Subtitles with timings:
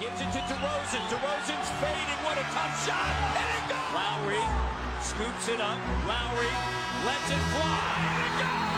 [0.00, 1.02] Gives it to DeRozan.
[1.12, 2.20] DeRozan's fading.
[2.24, 3.14] What a tough shot.
[3.36, 3.90] And it goes.
[3.94, 4.44] Lowry
[5.00, 5.78] scoops it up.
[6.06, 6.52] Lowry
[7.06, 7.92] lets it fly.
[8.00, 8.72] And it goes.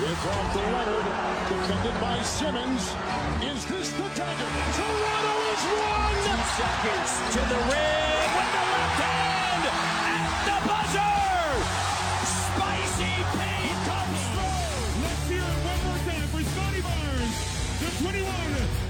[0.00, 1.06] It's off to Leonard,
[1.52, 2.84] defended by Simmons.
[3.44, 4.52] Is this the target?
[4.72, 6.16] Toronto is one!
[6.24, 11.20] Two seconds to the rim with the left hand at the buzzer.
[12.24, 13.44] Spicy P
[13.84, 15.04] comes through.
[15.04, 17.36] Let's hear it one more time for Scotty Barnes,
[17.84, 18.89] the 21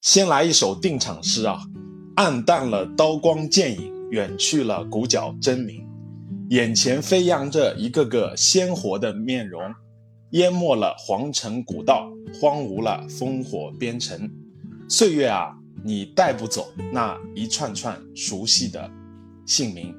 [0.00, 1.60] 先来一首定场诗啊，
[2.14, 5.84] 暗淡了刀光剑影，远去了鼓角争鸣，
[6.50, 9.60] 眼前飞扬着一个个鲜活的面容，
[10.30, 12.08] 淹没了皇城古道，
[12.40, 14.30] 荒芜了烽火边城。
[14.88, 15.52] 岁月啊，
[15.84, 18.88] 你带不走那一串串熟悉的
[19.46, 19.92] 姓名。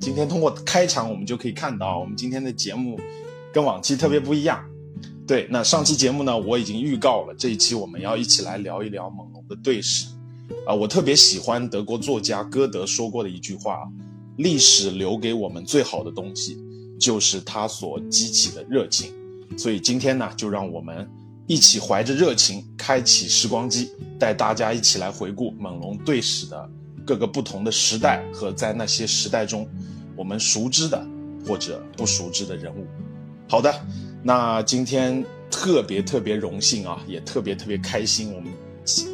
[0.00, 2.98] 今天通过开场，我们就可以看到，我们今天的节目
[3.52, 4.64] 跟往期特别不一样。
[5.30, 10.06] 对，那上期节目呢，我已经预告了，这一期我们要一起来聊一聊猛龙的队史。
[10.66, 13.88] 啊，我特别喜欢德国作家歌德说过的一句话：
[14.38, 16.58] 历史留给我们最好的东西，
[16.98, 19.12] 就是它所激起的热情。
[19.56, 21.08] 所以今天呢，就让我们
[21.46, 26.70] 一起怀着热情，开启时光机，带大家一起来回顾猛龙队史的
[27.06, 29.64] 各个不同的时代和在那些时代中
[30.16, 31.06] 我们熟知的
[31.46, 32.84] 或者不熟知的人物。
[33.48, 33.72] 好的。
[34.22, 38.52] 那今天特别特别荣幸啊，也特别特别开心，我们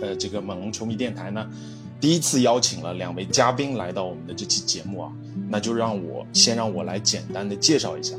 [0.03, 1.49] 呃这个猛龙球迷电台呢，
[2.01, 5.13] 第一次邀请了两位嘉宾来到我们的这期节目啊，
[5.49, 8.17] 那就让我先让我来简单的介绍一下，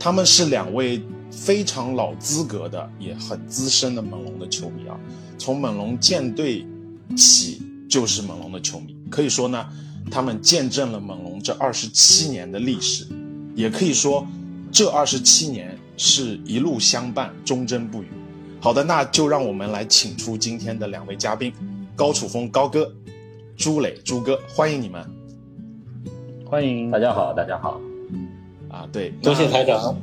[0.00, 4.98] 他们是两位非常老资格的，也很资深的猛龙的球迷啊，
[5.36, 6.66] 从猛龙建队
[7.14, 9.68] 起就是猛龙的球迷，可以说呢，
[10.10, 13.06] 他们见证了猛龙这二十七年的历史，
[13.54, 14.26] 也可以说
[14.72, 15.78] 这二十七年。
[15.96, 18.06] 是一路相伴，忠贞不渝。
[18.60, 21.52] 好的，那就让我们来请出今天的两位嘉宾，
[21.96, 22.92] 高楚峰高哥，
[23.56, 25.04] 朱磊朱哥，欢迎你们。
[26.46, 27.80] 欢迎大家好，大家好。
[28.68, 30.00] 啊，对，多谢台长。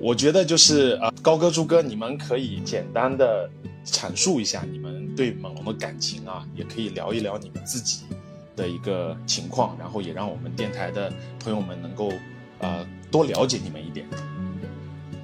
[0.00, 3.48] 我觉得就是啊，高哥朱哥，你们可以简单的
[3.84, 8.00] 阐述一下你们对猛龙的感情啊，也可以聊一聊你们自己
[8.56, 12.10] 的一个情况，然后也让我们电台的朋友们能够
[12.58, 14.04] 呃多了解你们一点。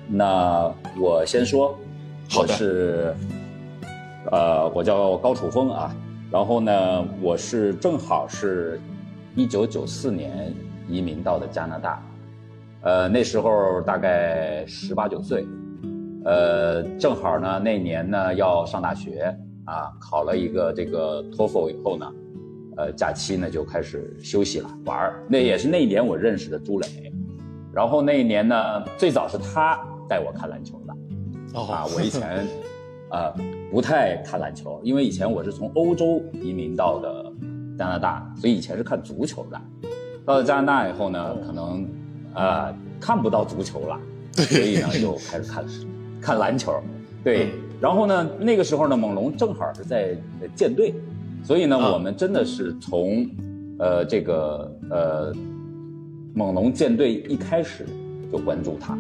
[0.06, 1.76] 那我先说，
[2.30, 2.52] 好的。
[2.52, 3.14] 我是，
[4.30, 5.96] 呃，我叫高楚峰啊，
[6.30, 8.78] 然后呢，我是正好是，
[9.34, 10.54] 一九九四年
[10.88, 12.02] 移民到的加拿大，
[12.82, 15.46] 呃，那时候大概十八九岁，
[16.24, 19.34] 呃，正好呢那年呢要上大学
[19.64, 22.12] 啊，考了一个这个托福以后呢，
[22.76, 27.12] 呃，假期呢就开始休息了玩儿，那也是那一年我认识的朱磊，
[27.72, 28.56] 然后那一年呢，
[28.96, 29.78] 最早是他。
[30.08, 30.94] 带我看篮球的，
[31.52, 32.46] 哦啊，我以前，
[33.10, 33.30] 呃，
[33.70, 37.30] 不太看篮球，因为以前我是从欧洲移民到的
[37.76, 39.60] 加拿大，所以以前是看足球的。
[40.24, 41.86] 到了加拿大以后呢，可能，
[42.32, 44.00] 呃，看不到足球了，
[44.32, 45.62] 所以呢就开始看，
[46.22, 46.72] 看篮球。
[47.22, 50.16] 对，然后呢，那个时候呢，猛龙正好是在
[50.54, 50.94] 建队，
[51.44, 53.28] 所以呢，我们真的是从，
[53.78, 55.34] 呃，这个呃，
[56.38, 57.84] 猛龙舰队一开始
[58.30, 58.96] 就关注他。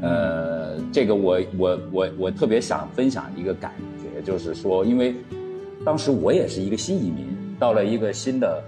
[0.00, 5.12] 呃，这个我我我我特别想分享一个感觉，就是说，因为
[5.84, 7.26] 当时我也是一个新移民，
[7.58, 8.62] 到了一个新的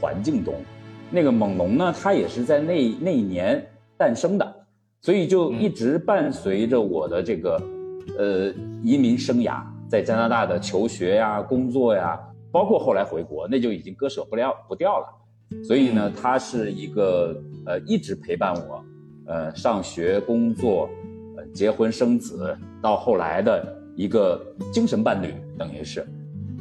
[0.00, 0.54] 环境中，
[1.10, 3.60] 那个猛龙呢，它也是在那那一年
[3.98, 4.66] 诞生的，
[5.00, 7.60] 所以就一直伴随着我的这个
[8.16, 12.16] 呃移民生涯，在加拿大的求学呀、工作呀，
[12.52, 15.06] 包括后来回国，那就已经割舍不了不掉了，
[15.64, 18.84] 所以呢，他是一个呃一直陪伴我。
[19.28, 20.88] 呃，上学、工作、
[21.36, 24.40] 呃，结婚生子，到后来的一个
[24.72, 26.06] 精神伴侣，等于是，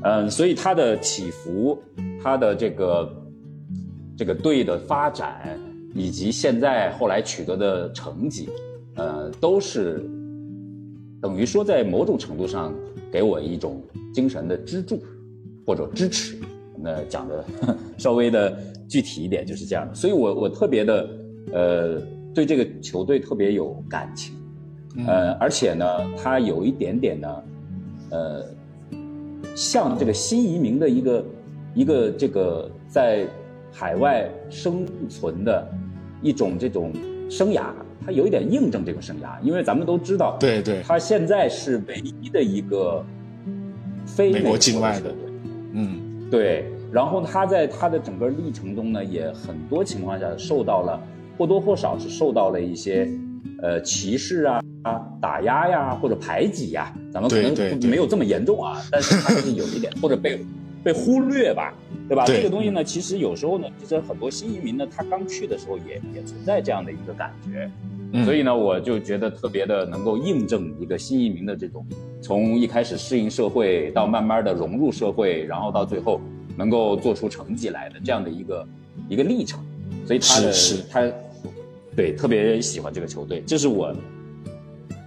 [0.02, 1.80] 嗯，所以他的起伏，
[2.24, 3.24] 他的这个
[4.18, 5.60] 这个队的发展，
[5.94, 8.50] 以及现在后来取得的成绩，
[8.96, 10.04] 呃，都是
[11.22, 12.74] 等于说在某种程度上
[13.12, 13.80] 给我一种
[14.12, 15.00] 精神的支柱
[15.68, 16.36] 或者支持。
[16.82, 17.46] 那讲的
[17.96, 21.10] 稍微的具体一点就是这样的，所以我我特别的
[21.54, 22.02] 呃。
[22.36, 24.36] 对这个球队特别有感情，
[25.08, 25.86] 呃，而且呢，
[26.22, 27.44] 他有一点点呢，
[28.12, 28.46] 呃，
[29.56, 31.26] 像这个新移民的一个
[31.74, 33.26] 一个这个在
[33.72, 35.66] 海外生存的
[36.22, 36.92] 一种这种
[37.30, 37.68] 生涯，
[38.06, 43.02] 他有一点印证这个生涯，因为咱们都知道，对对，他现在是唯一的一个
[44.06, 45.16] 非美国境外的的，
[45.72, 46.66] 嗯，对，
[46.96, 50.98] 然后他在他的整个历程中呢，也很多情况下受到了
[51.38, 53.06] 或多或少是受到了一些
[53.62, 57.54] 呃歧视啊、啊打压呀或者排挤呀，咱们可能
[57.90, 60.40] 没有这么严重啊， 但是他就是有一点或者被
[60.86, 61.74] 被忽略吧，
[62.08, 62.26] 对吧？
[62.26, 67.70] 对这个东西呢，其实有时候呢，其实很多新移民呢，他刚去的时候也也存在这样的一个感觉，
[68.14, 68.24] 嗯。
[68.24, 71.86] 所以呢，我就觉得特别的能够印证一个新移民的这种
[72.22, 76.22] 从一开始适应社会到慢慢的融入社会，然后到最后
[76.56, 78.68] 能够做出成绩来的这样的一个
[79.10, 79.64] 一个历程。
[80.06, 81.12] 所以他的是是他
[81.96, 83.96] 对特别喜欢这个球队，这是我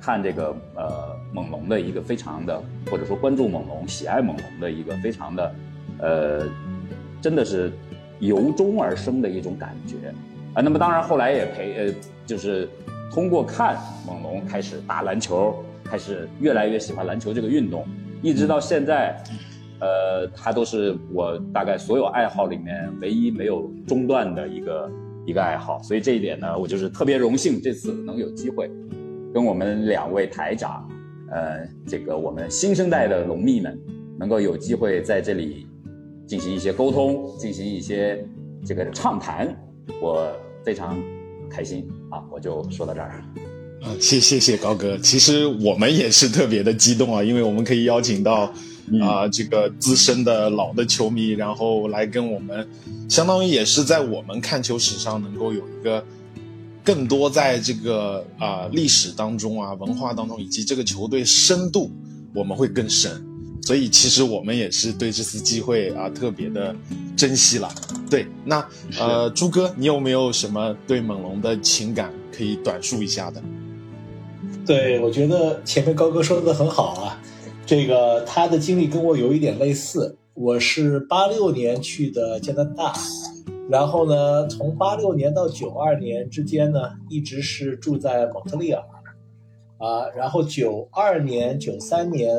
[0.00, 5.55] 看这个呃猛龙的一个非常的或者说关注猛龙、喜爱猛龙的一个非常的
[5.99, 6.47] 呃
[7.21, 7.73] 真的是
[8.19, 10.09] 由衷而生的一种感觉
[10.55, 10.62] 啊。
[10.62, 12.69] 那么当然后来也陪呃就是
[13.12, 17.87] 通过看猛龙开始打篮球，开始越来越喜欢篮球这个运动，
[18.23, 19.23] 一直到现在，
[19.80, 24.90] 呃，它都是我大概所有爱好里面唯一没有中断的一个
[25.26, 25.80] 一个爱好。
[25.82, 28.70] 所以这一点呢，我就是特别荣幸这次能有机会
[29.32, 30.88] 跟我们两位台长，
[31.30, 33.78] 呃，这个我们新生代的龙蜜们，
[34.19, 35.66] 能够有机会在这里
[36.26, 38.25] 进行一些沟通，进行一些
[38.64, 39.54] 这个畅谈，
[40.02, 40.30] 我
[40.64, 40.98] 非常
[41.48, 42.22] 开心啊！
[42.30, 43.22] 我就说到这儿。
[43.80, 44.98] 啊，谢谢谢高哥。
[44.98, 48.52] 其实我们也是特别的激动啊，因为我们可以邀请到
[49.02, 52.69] 啊、这个资深的老的球迷，然后来跟我们，
[53.08, 56.05] 相当于也是在我们看球史上能够有一个
[56.85, 61.90] 更多在这个啊、历史当中啊文化当中以及这个球队深度，
[62.35, 63.25] 我们会更深。
[63.62, 66.75] 所以其实我们也是对这次机会啊特别的
[67.14, 67.70] 珍惜了。
[68.08, 68.67] 对，那
[68.99, 73.43] 呃朱哥，你有没有什么对猛龙的情感可以短述一下的？
[74.64, 77.20] 对，我觉得前面高哥说的很好啊，
[77.69, 80.17] 这个他的经历跟我有一点类似。
[80.32, 82.94] 我是八六年去的加拿大，
[83.69, 86.81] 然后呢，从八六年到九二年之间呢，
[87.11, 88.82] 一直是住在蒙特利尔，
[89.76, 92.35] 啊，然后九二年、九三年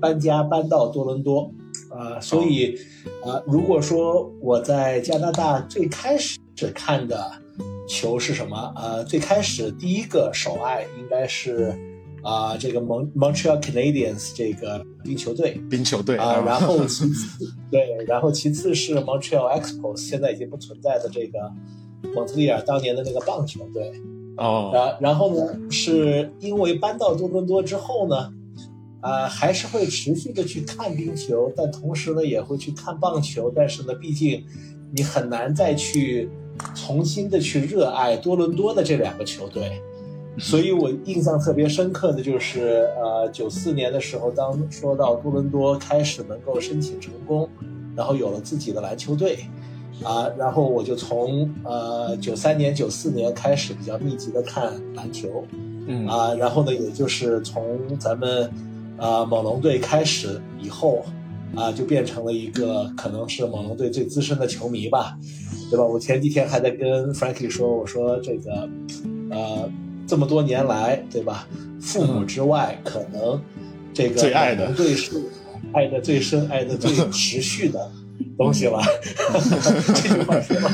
[0.00, 1.50] 搬家搬到多伦多，
[1.90, 2.78] 啊，所以
[3.24, 6.38] 啊，如果说我在加拿大最开始
[6.72, 7.28] 看的
[7.88, 8.72] 球是什么？
[8.76, 11.76] 呃，最开始第一个首爱应该是
[12.22, 21.38] 啊、这个蒙 Montreal Canadiens 这个冰球队冰球队啊、然后其次对，然后其次是 Montreal Expos 现在已经不存在的这个
[22.14, 23.92] 蒙特利尔当年的那个棒球队。
[24.36, 28.32] 哦，然然后呢，是因为搬到多伦多之后呢，
[29.00, 34.44] 啊、还是会持续的去看冰球，但同时呢也会去看棒球，但是呢，毕竟
[34.94, 36.30] 你很难再去
[36.72, 39.82] 重新的去热爱多伦多的这两个球队，
[40.38, 47.48] 所以我印象特别深刻的就是，呃，九四年的时候，当说到多伦多开始能够申请成功，
[47.96, 49.38] 然后有了自己的篮球队。
[50.04, 55.44] 啊，然后我就从呃九三年、九四年开始比较密集的看篮球，
[55.88, 58.48] 嗯啊，然后呢，也就是从咱们
[58.96, 61.04] 啊猛龙队开始以后，
[61.56, 65.18] 啊，就变成了一个可能是猛龙队最资深的球迷吧，
[65.68, 65.84] 对吧？
[65.84, 68.70] 我前几天还在跟 Frankie 说，我说这个
[69.30, 69.68] 呃
[70.08, 71.46] 这么多年来，对吧？
[71.80, 73.40] 父母之外，可能
[73.94, 75.22] 这个最爱的猛龙队是
[75.72, 77.90] 爱的最深、爱的最 持续的。
[78.36, 78.80] 东西了，
[79.94, 80.68] 这句话说的，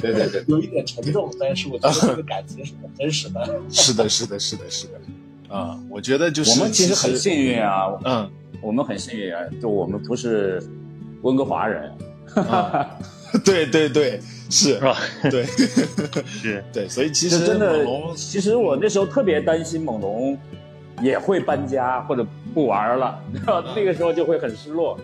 [0.00, 3.42] 对对对，有一点沉重，但是我觉得这个感情是很真实的。
[3.70, 8.30] 是的，是的，是的，是的，啊，我觉得就是我们其实很幸运啊，嗯，
[8.60, 10.62] 我们很幸运啊，就我们不是
[11.22, 11.90] 温哥华人，
[12.34, 12.86] 啊
[13.42, 14.20] 对对对，
[14.52, 14.96] 是是，吧？
[15.30, 15.46] 对
[16.28, 20.38] 是， 对，所以其实真的猛龙，其实我那时候特别担心猛龙
[21.02, 23.18] 也会搬家或者不玩了，
[23.74, 24.98] 那个时候就会很失落。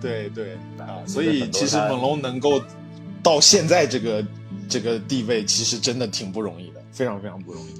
[0.00, 2.60] 对对啊，嗯所以其实猛龙能够
[3.22, 4.24] 到现在这个
[4.68, 7.74] 这个地位，其实真的挺不容易的，非常非常不容易。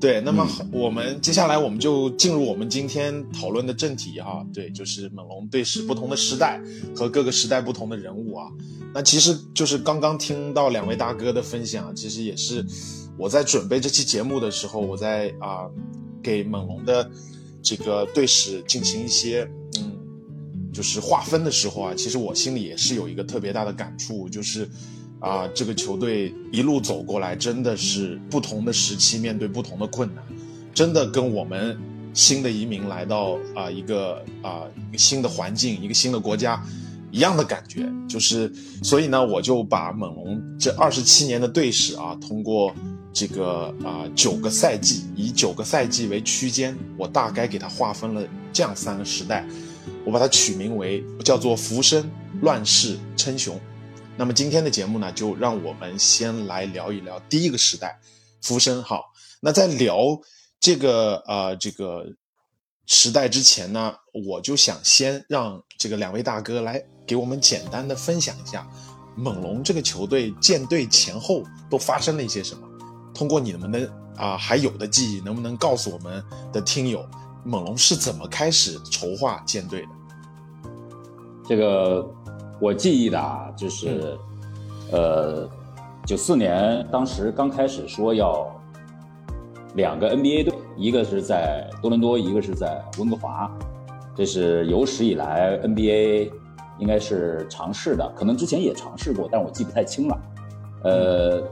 [0.00, 6.60] 对，那么嗯我们接下来我们就进入我们今天讨论的正题哈，对，就是猛龙对时不同的时代
[6.96, 8.46] 和各个时代不同的人物啊。
[8.94, 12.64] 那其实就是刚刚听到两位大哥的分享，其实也是
[13.16, 15.66] 我在准备这期节目的时候，我在啊、
[16.22, 17.10] 给猛龙的
[17.62, 19.96] 这个队史进行一些嗯，
[20.72, 24.68] 就是划分的时候啊，其实我心里也是有一个特别大的感触，就是
[25.20, 30.24] 啊、这个球队一路走过来，真的是不同的时期面对不同的困难，
[30.74, 31.78] 真的跟我们
[32.12, 34.64] 新的移民来到啊、一个啊、
[34.98, 36.60] 新的环境，一个新的国家，
[37.12, 37.88] 一样的感觉。
[38.08, 38.52] 就是
[38.82, 42.74] 所以呢，我就把猛龙这二十七年的队史啊，通过
[43.12, 49.46] 这个啊、九个赛季，以九个赛季为区间，我大概给它划分了这样三个时代，
[50.04, 53.60] 我把它取名为叫做浮生、乱世、称雄。
[54.16, 57.98] 那么今天的节目呢，就让我们先来聊一聊第一个时代，
[58.42, 58.82] 浮生。
[58.82, 59.04] 好，
[59.40, 60.20] 那在聊
[60.60, 62.04] 这个呃这个
[62.86, 63.94] 时代之前呢，
[64.26, 68.66] 我就想先让这个两位大哥来给我们简单的分享一下
[69.14, 72.66] 猛龙这个球队建队前后都发生了一些什么。
[73.12, 77.04] 通过你们的啊、还有的记忆，能不能告诉我们的听友，
[77.44, 79.88] 猛龙是怎么开始筹划建队的？
[81.46, 82.06] 这个
[82.58, 84.16] 我记忆的啊，就是，
[84.90, 85.46] 呃，
[86.06, 88.50] 九四年当时刚开始说要
[89.74, 93.50] 两个 NBA 队，一个是在多伦多，一个是在温哥华，
[94.16, 96.30] 这是有史以来 NBA
[96.78, 100.20] 应该是尝试的，可能之前也尝试过，但我记不太清了。
[100.84, 101.42] 呃，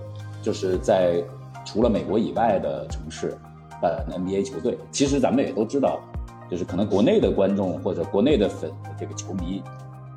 [0.43, 1.23] 就是在
[1.65, 3.37] 除了美国以外的城市
[3.81, 6.01] 办 NBA 球队，其实咱们也都知道，
[6.51, 9.63] 就是可能国内的观众或者国内的粉这个球迷，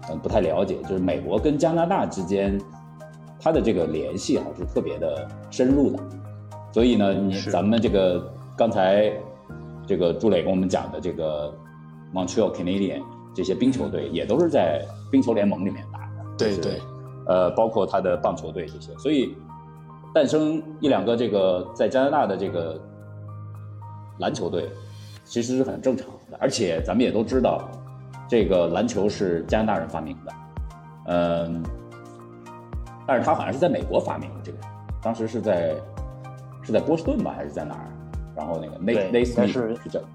[0.09, 2.59] 嗯，不太了解，就是美国跟加拿大之间，
[3.39, 5.99] 它的这个联系还是特别的深入的。
[6.71, 9.13] 所以呢，你咱们这个刚才
[9.85, 11.53] 这个朱磊跟我们讲的这个
[12.11, 16.23] Montreal Canadian 这些冰球队，也都是在冰球联盟里面打的。
[16.37, 16.81] 就是对对，
[17.27, 19.35] 呃，包括他的棒球队这些，所以
[20.13, 22.79] 诞生一两个这个在加拿大的这个
[24.19, 24.69] 篮球队，
[25.23, 26.37] 其实是很正常的。
[26.39, 27.69] 而且咱们也都知道，
[28.27, 30.33] 这个篮球是加拿大人发明的，
[31.07, 31.63] 嗯，
[33.07, 34.57] 但是他好像是在美国发明的这个，
[35.01, 35.75] 当时是在
[36.61, 37.87] 是在波士顿吧，还是在哪儿？
[38.35, 39.35] 然后那个内对内斯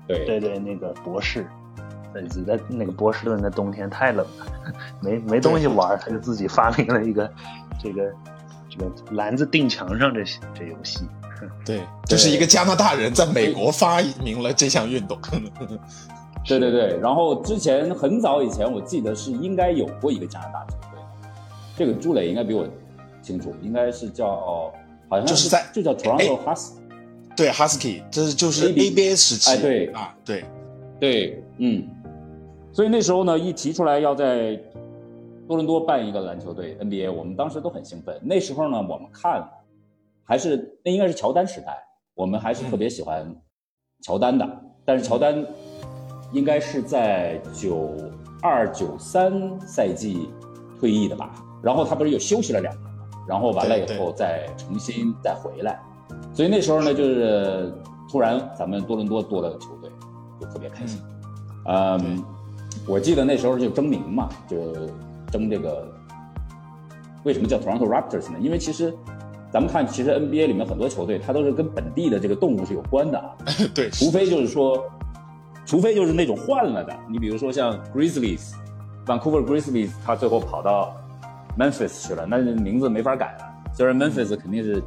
[0.09, 1.47] 对对对，那个博士，
[2.15, 7.31] 呃，在那个波士顿的冬天太冷了，没没东西玩，他就自己发明了一个
[7.83, 8.13] 这个
[8.71, 10.23] 这个篮子钉墙上这
[10.55, 11.07] 这游戏。
[11.65, 15.17] 对，就是一个加拿大人在美国发明了这项运动。
[16.45, 21.01] 对对对，然后之前很早以前，我记得是应该有过一个加拿大球队，
[21.77, 22.67] 这个朱磊应该比我
[23.21, 24.73] 清楚，应该是叫
[25.09, 26.71] 好像就是在就叫 Toronto Husk
[27.37, 29.51] 对，Husky，这是就是 AB ABA 时期。
[29.51, 30.45] 哎对啊，对，
[30.99, 31.87] 对，嗯，
[32.79, 34.55] 所以那时候呢，一提出来要在
[35.49, 38.17] 多伦多办一个篮球队 NBA，我们当时都很兴奋。
[38.23, 39.51] 那时候呢，我们看
[40.23, 41.77] 还是那应该是乔丹时代，
[42.15, 43.35] 我们还是特别喜欢
[44.05, 44.49] 乔丹的，
[44.85, 45.45] 但是乔丹
[46.31, 47.97] 应该是在九
[48.41, 50.31] 二九三赛季
[50.79, 52.91] 退役的吧，然后他不是又休息了两年嘛，
[53.27, 55.83] 然后完了以后再重新再回来，
[56.33, 57.75] 所以那时候呢，就是
[58.09, 59.91] 突然咱们多伦多多了个球队，
[60.41, 61.03] 就特别开心。
[61.71, 62.25] 嗯，
[62.87, 64.57] 我记得那时候就争名嘛，就
[65.31, 65.87] 争这个
[67.25, 68.39] 为什么叫 Toronto Raptors 呢？
[68.41, 68.95] 因为其实
[69.53, 73.35] 咱们看，其实 NBA 里面很多球队它都是跟本地的这个动物是有关的啊，
[73.75, 74.85] 对，除非就是说，
[75.67, 78.53] 除非就是那种换了的，你比如说像 Grizzlies。
[79.07, 80.95] Vancouver Grizzlies，他最后跑到
[81.59, 83.73] Memphis 去了，那名字没法改了。
[83.73, 84.83] 虽然 Memphis 肯定是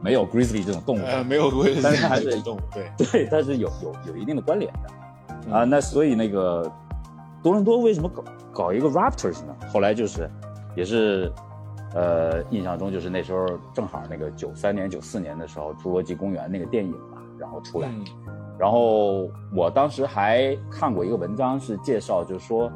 [0.00, 5.64] 没有 Grizzly 这种动物，呃，没有 Grizzly 但是它还是动物，对， 对，但是有有有一定的关联的啊。
[5.64, 6.72] 那所以那个
[7.48, 9.56] 多伦多为什么搞搞一个 Raptors 呢？
[9.72, 10.28] 后来就是
[10.76, 11.32] 也是
[11.94, 18.04] 呃，印象中就是那时候正好那个九三年、九四年的时候，《侏罗纪公园》那个电影嘛，然后出来，嗯
[18.58, 22.70] 然后我当时还看过一个文章，是介绍，就是说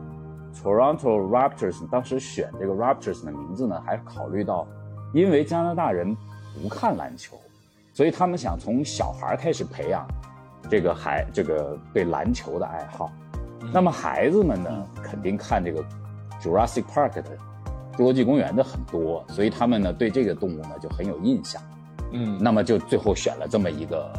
[0.55, 4.67] Toronto Raptors 当时选这个 Raptors 的名字呢，还考虑到，
[5.13, 6.17] 因为加拿大人
[6.63, 7.37] 不看篮球，
[7.93, 10.07] 所以他们想从小孩开始培养
[10.71, 13.13] 这个孩这个对篮球的爱好。
[13.71, 15.85] 那么孩子们呢，肯定看这个
[16.41, 17.25] Jurassic Park 的
[17.97, 21.61] 侏罗纪公园的很多，所以他们呢对这个动物呢就很有印象。
[22.13, 24.13] 嗯，那么就最后选了这么一个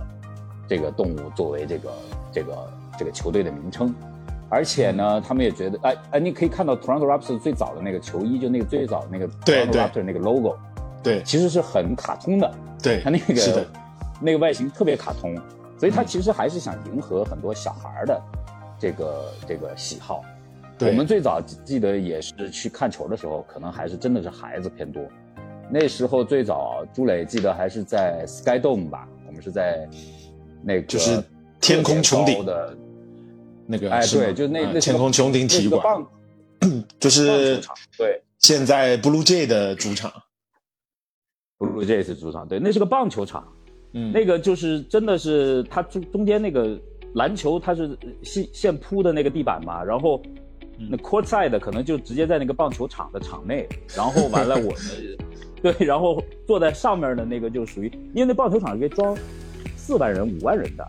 [0.67, 1.91] 这个动物作为这个
[2.31, 3.93] 这个这个球队的名称，
[4.50, 10.57] 而且呢，他们也觉得，哎哎，你可以看到 Toronto Raptors 最早的那个球衣，就那个最早的那个对 Toronto 对 Raptors 那个 logo，
[11.03, 11.21] 对。
[11.23, 13.67] 其实是很卡通的，对，它那个
[14.19, 15.35] 那个外形特别卡通，
[15.77, 18.21] 所以它其实还是想迎合很多小孩儿的
[18.83, 20.21] 这个这个喜好。
[20.77, 25.01] 对我们最早记得也是去看球的时候，可能还是真的是孩子偏多。
[25.71, 29.87] 那时候最早，朱磊记得还是在 Sky Dome 吧，我们是在
[30.61, 31.23] 那个就是
[31.61, 32.77] 天空穹顶的，
[33.65, 36.05] 那个哎，对，就那嗯那天空穹顶体育馆，
[36.99, 37.61] 就是
[37.97, 40.11] 对现在 Blue Jay 的主场
[41.59, 43.47] ，，Blue Jay 是主场，对，那是个棒球场。
[43.95, 46.79] 嗯，那个就是真的是它中中间那个
[47.15, 50.22] 篮球它是现现铺的那个地板嘛，然后
[50.89, 55.17] 那 court side 可能就直接在那个棒球场的场内，然后完了我们
[55.62, 59.15] 对，然后坐在上面的那个就属于，因为那棒球场是可以装
[59.77, 60.86] 四万人、五万人的，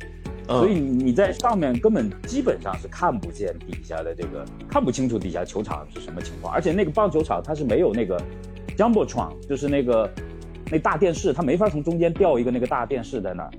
[0.49, 0.59] 嗯。
[0.59, 8.21] 所以你在上面根本基本上是看不见底下的这个，看不清楚底下球场是什么情况，而且那个棒球场它是没有那个
[8.77, 10.11] jumbotron，就是那个
[10.73, 13.51] 那大电视，它没法从中间调一个那个大电视在那儿，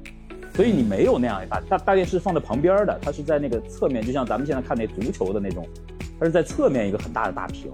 [0.55, 5.67] 所以你没有那样一大大大电视放在旁边的，它是在那个侧面，就像咱们现在看那足球的那种，
[6.19, 7.69] 它是在侧面一个很大的大屏，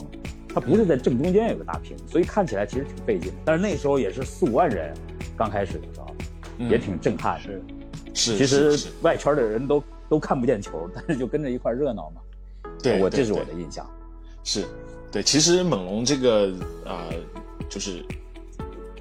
[0.50, 3.32] 它不是在正中间有个大屏，所以看起来其实挺费劲。
[3.46, 4.94] 但是那时候也是四五万人，
[5.38, 6.08] 刚开始的时候
[6.70, 7.50] 也挺震撼的。
[8.14, 12.22] 是是，其实外圈的人都都看不见球，但是就跟着一块热闹嘛。
[12.82, 13.88] 对，我这是我的印象。
[14.44, 14.66] 是，
[15.12, 16.48] 对，其实猛龙这个
[16.84, 17.16] 啊、呃
[17.70, 18.04] 就是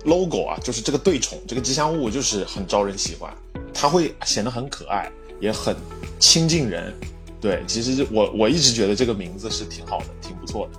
[0.04, 3.32] logo 啊，就是这个对宠，这个吉祥物就是很招人喜欢，
[3.72, 5.10] 它会显得很可爱，
[5.40, 5.76] 也很
[6.18, 6.94] 亲近人。
[7.40, 10.78] 对，其实我我一直觉得这个名字是挺好的，挺不错的。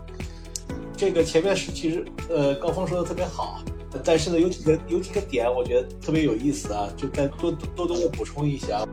[0.96, 3.64] 这个前面是其实呃高峰说的特别好，
[4.04, 8.88] 但是呢有几个有几个点我觉得特别有意思啊，就再多多多的补充一下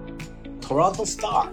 [0.62, 1.48] ，Toronto Star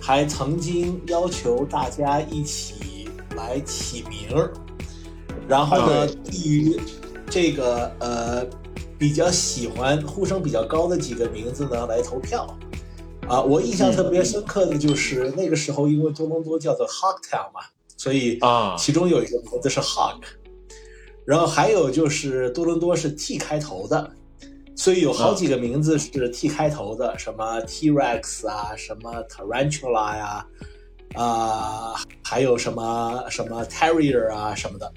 [0.00, 4.52] 还曾经要求大家一起来起名儿，
[5.48, 6.80] 然后呢，对于
[7.28, 8.46] 这个呃
[9.04, 12.46] 比较喜欢呼声比较高的几个名字呢来投票。
[13.28, 17.60] 啊，我印象特别深刻的就是那个时候，因为多伦多叫做 Hogtown 嘛，
[17.98, 20.22] 所以啊其中有一个名字是 Hog，
[21.26, 24.10] 然后还有就是多伦多是 T 开头的，
[24.74, 30.46] 所以有好几个名字是 T 开头的，什么 T-Rex 啊，什么 Tarantula 呀、
[31.14, 34.90] 啊，还有什么什么 Terrier 啊什么的。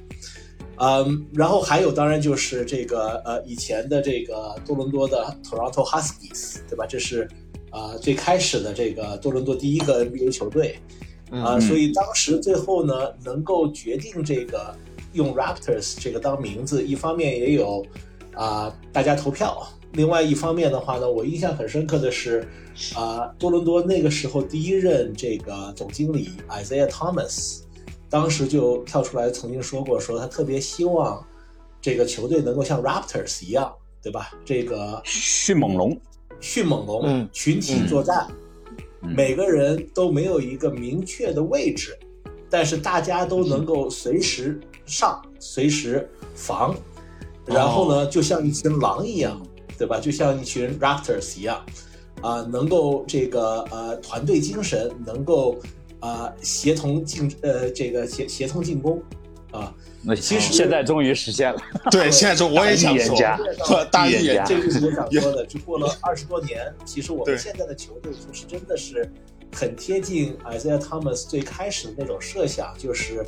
[0.79, 6.85] 嗯，然后还有当然就是这个呃以前的这个多伦多的 Toronto Huskies，对吧？
[6.87, 7.27] 这是
[7.69, 10.79] 啊、最开始的这个多伦多第一个 NBA 球队
[11.29, 14.73] 啊、嗯所以当时最后呢能够决定这个
[15.13, 17.85] 用 Raptors 这个当名字，一方面也有
[18.33, 22.47] 啊、大家投票，另外一方面的话呢，我印象很深刻的是
[22.95, 27.61] 啊、多伦多那个时候第一任这个总经理 Isaiah Thomas。
[28.09, 31.25] 当时就跳出来曾经说过，说他特别希望
[31.81, 34.31] 这个球队能够像 Raptors 一样，对吧？
[34.45, 35.99] 这个迅猛龙，
[36.39, 38.27] 迅猛龙，嗯群体作战，
[39.01, 41.97] 嗯每个人都没有一个明确的位置，
[42.49, 46.75] 但是大家都能够随时上，随时防，
[47.45, 49.41] 然后呢，就像一群狼一样，
[49.77, 49.99] 对吧？
[49.99, 51.65] 就像一群 Raptors 一样，
[52.21, 55.57] 啊、能够这个呃团队精神，能够
[55.99, 59.01] 啊、协同进呃这个协协同进攻，
[59.51, 61.59] 啊，那其实现在终于实现了。
[61.91, 63.39] 对，现在说我也想说大预言家，
[63.91, 69.11] 大预言预言家这就是我想说的， 就过了二十多年，其实我们现在的球队就是真的是
[69.55, 73.25] 很贴近 Isaiah Thomas 最开始的那种设想，就是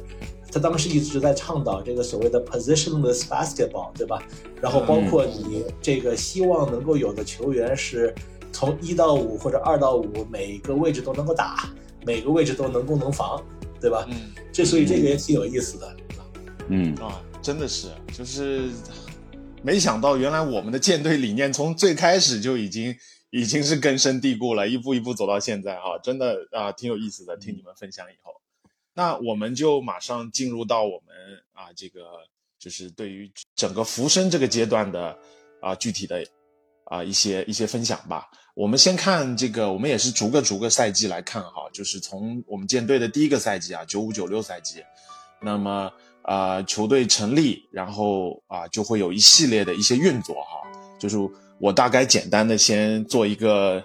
[0.51, 4.21] 他当时一直在倡导这个所谓的 positionless basketball，对吧？
[4.61, 8.13] 然后包括你这个希望能够有的球员是
[8.51, 11.69] 从一到五或者二到五每个位置都能够打，
[12.09, 13.39] 每个位置都能攻能防，
[13.79, 14.03] 对吧？
[14.09, 15.95] 嗯这所以这个也挺有意思的。
[16.69, 18.71] 嗯，啊，真的是，就是
[19.61, 22.95] 没想到原来我们的舰队理念从最开始就已经
[23.29, 27.37] 已经是根深蒂固了，一步一步走到现在哈、真的啊挺有意思的。
[27.37, 28.33] 听你们分享以后，
[28.95, 31.15] 那我们就马上进入到我们
[31.53, 32.01] 啊这个
[32.57, 35.15] 就是对于整个浮生这个阶段的
[35.61, 36.25] 啊具体的
[36.85, 38.31] 啊一些一些分享吧。
[38.59, 44.83] 我们先看这个，我们也是逐个逐个赛季来看哈，就是从我们舰队的第一个赛季啊，九五九六赛季，
[45.41, 45.89] 那么
[46.23, 50.67] 啊球队成立，然后啊就会有一系列的一些运作哈，
[50.99, 51.15] 就是
[51.57, 53.81] 我大概简单的先做一个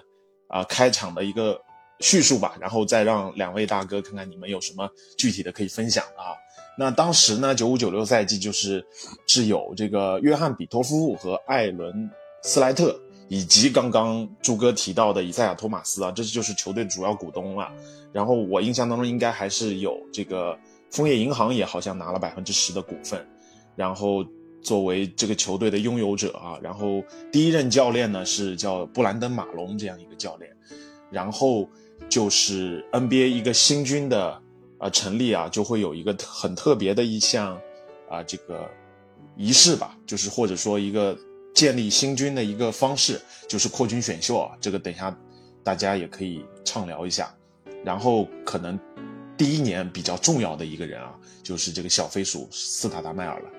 [0.49, 1.57] 啊开场的一个
[2.01, 6.35] 叙述吧，然后再让两位大哥看看你们有什么具体的可以分享的啊。
[6.77, 8.85] 那当时呢，九五九六赛季就是
[9.25, 12.11] 是有这个约翰比托夫和艾伦
[12.43, 17.71] 斯莱特，以及刚刚朱哥提到的以赛亚托马斯啊，这就是球队主要股东了。
[18.11, 20.57] 然后我印象当中应该还是有这个
[20.91, 23.25] 枫叶银行也好像拿了百分之十的股份，
[23.75, 24.25] 然后
[24.61, 30.49] 作为这个球队的拥有者啊，然后第一任教练呢是叫布兰登马龙这样一个教练，
[31.11, 31.67] 然后
[32.07, 34.41] 就是 NBA 一个新军的
[34.77, 37.59] 啊成立啊，就会有一个很特别的一项
[38.09, 38.69] 啊这个
[39.35, 41.17] 仪式吧，就是或者说一个
[41.55, 45.17] 建立新军的一个方式，就是扩军选秀啊，这个等一下
[45.63, 47.33] 大家也可以畅聊一下。
[47.83, 48.77] 然后可能
[49.37, 53.49] 第一年比较重要的一个人啊，就是这个小飞鼠斯塔达迈尔了。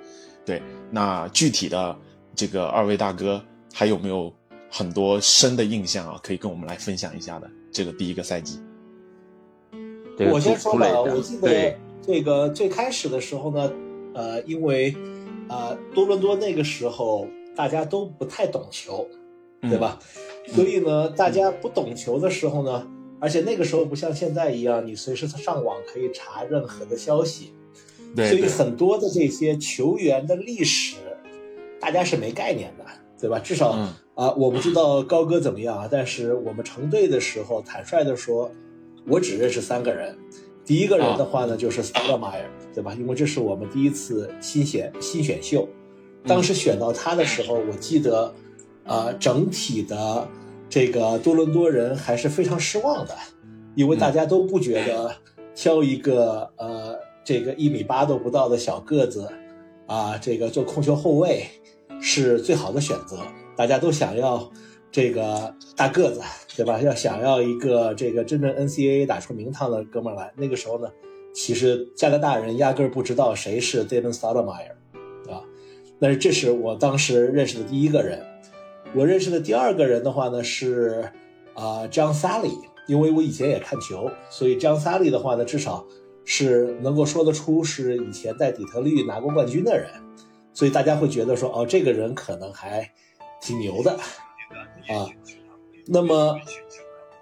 [0.45, 1.97] 对，那具体的
[2.35, 4.33] 这个二位大哥还有没有
[4.71, 8.61] 很多深的印象啊，可以跟我们来分享一下的这个第一个赛季。
[10.31, 13.73] 我先说吧，我记得这个最开始的时候呢，
[14.15, 14.95] 呃，因为
[15.49, 19.09] 呃多伦多那个时候大家都不太懂球，
[19.63, 19.99] 嗯对吧？
[20.47, 22.87] 所以呢，大家不懂球的时候呢，
[23.19, 27.53] 而且那个时候不像现在一样，你随时上网可以查任何的消息，
[28.15, 30.97] 对对所以很多的这些球员的历史，
[31.81, 32.85] 大家是没概念的，
[33.19, 33.39] 对吧？
[33.39, 38.51] 至少嗯啊，我不知道高哥怎么样啊，但是我们成队的时候，坦率的说，
[39.09, 40.17] 我只认识三个人。
[40.65, 42.95] 第一个人的话呢，就是 e e y e r 对吧？
[42.99, 45.69] 因为这是我们第一次新选新选秀，
[46.27, 48.35] 当时选到他的时候，我记得，
[48.85, 50.27] 呃，整体的
[50.69, 53.17] 这个多伦多人还是非常失望的，
[53.75, 55.15] 因为大家都不觉得
[55.55, 59.29] 挑一个呃这个一米八都不到的小个子
[59.87, 61.47] 啊，这个做控球后卫
[62.01, 63.19] 是最好的选择。
[63.57, 64.51] 大家都想要
[64.93, 66.21] 这个大个子，
[66.57, 66.81] 对吧？
[66.83, 70.33] 要想要一个这个真正 NCAA 打出名堂的哥们儿来。
[70.37, 70.89] 那个时候呢，
[71.35, 74.86] 其实加拿大人压根儿不知道谁是 Stoudemire，啊，
[75.99, 78.25] 但是这是我当时认识的第一个人。
[78.95, 81.11] 我认识的第二个人的话呢是
[81.55, 82.57] 啊、John Sally，
[82.87, 85.85] 因为我以前也看球，所以 John Sally 的话呢，至少
[86.25, 89.89] 是能够说得出是以前在底特律拿过冠军的人，
[90.53, 92.91] 所以大家会觉得说，哦，这个人可能还
[93.41, 95.09] 挺牛的啊。
[95.87, 96.39] 那么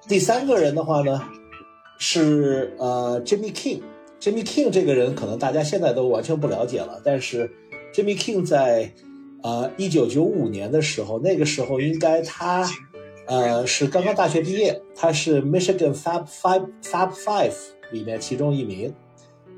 [0.08, 1.22] 第三个人的话呢，
[1.98, 3.82] 是呃 Jimmy King。
[4.20, 7.50] Jimmy King 这个人可能大家现在都完全不了解了，但是
[7.94, 8.92] Jimmy King 在
[9.44, 12.68] 呃一九九五年的时候，那个时候应该他
[13.28, 17.54] 呃是刚刚大学毕业，他是 Michigan Fab Five Fab Five
[17.92, 18.92] 里面其中一名。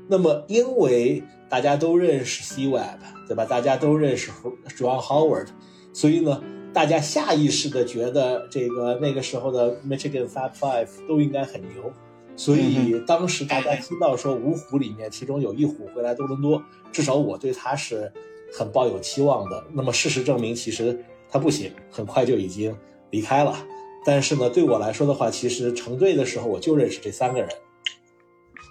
[0.07, 3.43] 那么因为大家都认识 C Web，对吧？
[3.43, 4.31] 大家都认识
[4.77, 5.47] John Howard，
[5.91, 11.91] 所以呢，大家下意识的觉得这个那个时候的 Michigan Fab Five 都应该很牛。
[12.37, 18.09] 所以当时大家听到说五虎里面其中有一虎会来多伦多，至少我对他是
[18.53, 19.65] 很抱有期望的。
[19.73, 22.73] 那么事实证明，其实他不行，很快就已经
[23.09, 23.57] 离开了。
[24.05, 27.49] 但是呢，对我来说的话，其实成队的时候我就认识这三个人。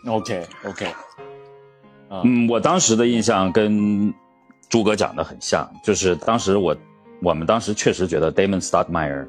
[0.06, 0.86] OK OK，
[2.08, 4.14] 啊，嗯，我当时的印象跟
[4.68, 6.76] 朱哥讲的很像，就是当时我
[7.20, 9.26] 我们当时确实觉得 Damon Stoudemire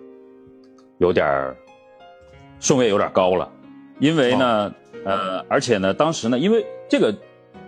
[0.99, 1.57] 有点儿
[2.59, 3.51] 顺位有点高了，
[3.99, 4.73] 因为呢，
[5.05, 7.13] 呃，而且呢，当时呢，因为这个，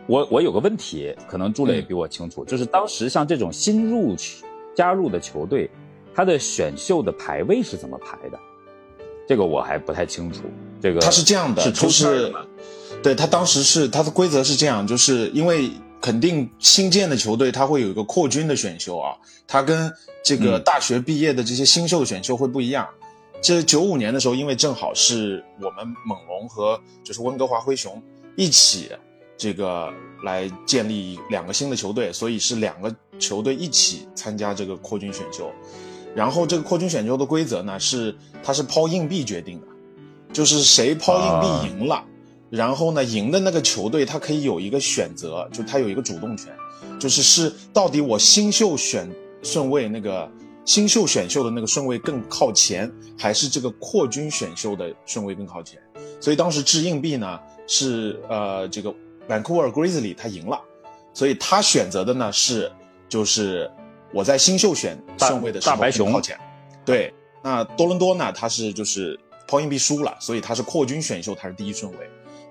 [0.07, 5.69] 我我有个问题，可能朱磊比我清楚，就是当时像这种新入球加入的球队，
[6.13, 8.39] 他的选秀的排位是怎么排的？
[9.27, 10.43] 这个我还不太清楚。
[10.81, 12.33] 这个他是这样的，是抽就是
[13.03, 19.15] 对他当时是他的规则是这样，就是因为肯定新建的球队他会有一个扩军的选秀啊，
[19.47, 19.91] 他跟
[20.23, 22.87] 这个嗯大学毕业的这些新秀的选秀会不一样。
[23.41, 28.01] 这九五年的时候，因为正好是我们猛龙和就是温哥华灰熊
[28.35, 28.91] 一起
[29.37, 29.91] 这个
[30.23, 35.51] 来建立两个新的球队，所以是两个球队一起参加这个扩军选秀。
[36.15, 39.67] 然后这个扩军选秀的规则呢是它是抛硬币决定的，
[40.33, 42.03] 就是谁抛硬币赢了，
[42.49, 46.51] 然后呢赢的那个球队他可以有一个选择，就他有一个主动权，
[46.99, 49.09] 就是是到底我新秀选
[49.43, 50.29] 顺位那个
[50.69, 55.81] 新秀选秀的那个顺位更靠前，还是这个扩军选秀的顺位更靠前？
[56.21, 58.93] 所以当时掷硬币呢是呃这个
[59.27, 60.61] Vancouver Grizzly 他赢了，
[61.11, 62.71] 所以他选择的呢是
[63.07, 63.67] 就是
[64.13, 66.39] 我在新秀选顺位的时候靠前。
[66.85, 71.97] 对，那多伦多呢，他是就是抛硬币输了，所以他是扩军选秀，他是第一顺位。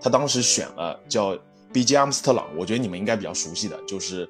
[0.01, 1.39] 他当时选了叫
[1.73, 1.95] B.J.
[1.95, 4.29] 阿姆斯特朗，我觉得你们应该比较熟悉的，就是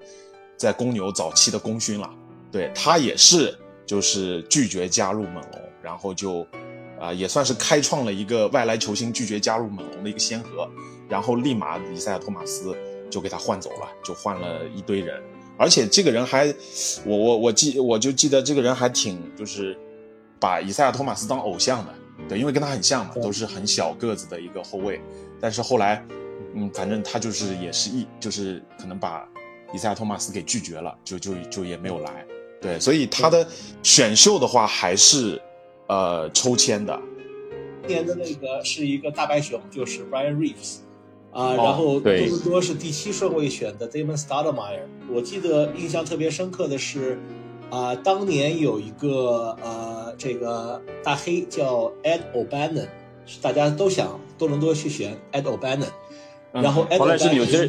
[0.59, 2.11] 在公牛早期的功勋了。
[2.53, 6.47] 对他也是就是拒绝加入猛龙，然后就
[7.01, 10.69] 啊、也算是开创了一个外来球星拒绝加入猛龙的一个先河。
[11.09, 12.77] 然后立马以赛亚托马斯
[13.09, 15.23] 就给他换走了，就换了一堆人。
[15.57, 16.53] 而且这个人还，
[17.07, 19.79] 我我我记我就记得这个人还挺就是
[20.39, 21.95] 把以赛亚托马斯当偶像的，
[22.29, 25.01] 对，因为跟他很像嘛，都是很小个子的一个后卫。
[25.41, 26.05] 但是后来，
[26.55, 29.27] 嗯，反正他就是也是一就是可能把
[29.73, 32.27] 以赛亚托马斯给拒绝了，就就就也没有来。
[32.61, 33.47] 对，所以他的
[33.83, 35.41] 选秀的话还是
[35.87, 36.99] 呃抽签的。
[37.87, 40.79] 今年的那个是一个大白熊，就是 Brian Reeves，
[41.31, 44.83] 啊、哦然后多伦多是第七顺位选的 Damon Stoudemire。
[45.11, 47.19] 我记得印象特别深刻的是，
[47.71, 52.89] 啊、当年有一个呃这个大黑叫 Ed O'Bannon，
[53.25, 55.87] 是大家都想多伦多去选 Ed O'Bannon，、
[56.53, 57.69] 嗯然后 Ed 后来是 O'Bannon 纽约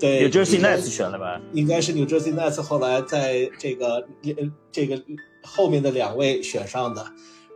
[0.00, 1.40] 对，New Jersey Nets 选了吧？
[1.52, 5.00] 应该是 New Jersey Nets 后来在这个呃这个
[5.42, 7.06] 后面的两位选上的，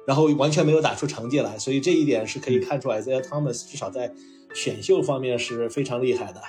[0.07, 4.13] 然后完全没有打出成绩来，所以这一点是可以看出来，Isaiah Thomas 至少在
[4.55, 6.41] 选秀方面是非常厉害的。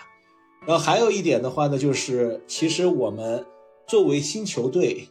[0.68, 3.46] 然后还有一点的话呢，就是其实我们
[3.88, 5.10] 作为新球队，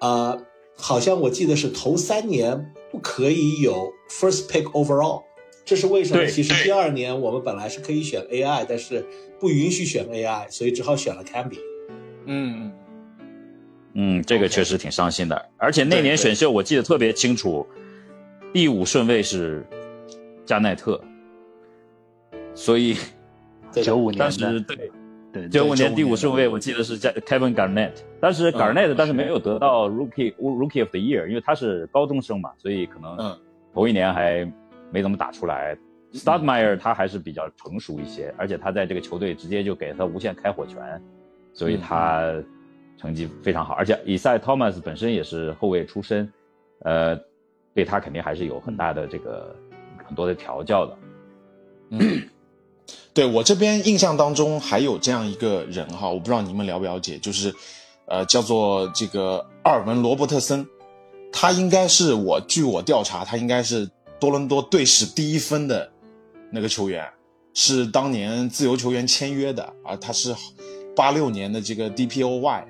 [0.00, 0.36] 啊、
[0.76, 5.22] 好像我记得是头三年不可以有 first pick overall，
[5.66, 6.24] 这是为什么？
[6.26, 9.04] 其实第二年我们本来是可以选 AI，但是
[9.40, 11.58] 不允许选 AI，所以只好选了 Camby。
[12.26, 12.72] 嗯，
[13.94, 15.50] 嗯，这个确实挺伤心的。
[15.56, 17.66] 而且那年选秀我记得特别清楚，
[18.52, 19.66] 第五顺位是
[20.44, 21.02] 加奈特，
[22.54, 22.96] 所以
[23.72, 24.90] 九五年当的，时对
[25.32, 33.36] 对九五年第五顺位我记得是加 Kevin Garnett，但是 Garnett 但是没有得到 Rookie Rookie of the Year，因为他是高中生嘛，所以可能嗯
[33.74, 34.48] 头一年还
[34.92, 35.76] 没怎么打出来。
[36.12, 41.02] Studmeyer 他还是比较成熟一些，而且他在这个球队直接就给他无限开火权，
[41.52, 42.32] 所以他
[42.96, 43.74] 成绩非常好。
[43.74, 46.32] 而且以赛 Thomas 本身也是后卫出身，
[46.84, 47.18] 呃，
[47.74, 49.54] 对他肯定还是有很大的这个
[50.06, 50.98] 很多的调教的。
[51.90, 52.22] 嗯
[53.12, 57.52] 对我这边印象当中还有这样一个人哈，我不知道你们了不了解，就是
[58.06, 60.66] 呃叫做这个阿尔文罗伯特森，
[61.32, 65.92] 他应该是我据我调查，他应该是多伦多队史第一分的
[66.50, 67.06] 那个球员，
[67.54, 70.34] 是当年自由球员签约的啊，他是
[70.94, 72.64] 八六年的这个 DPOY，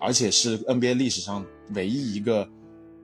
[0.00, 2.48] 而且是 NBA 历史上唯一一个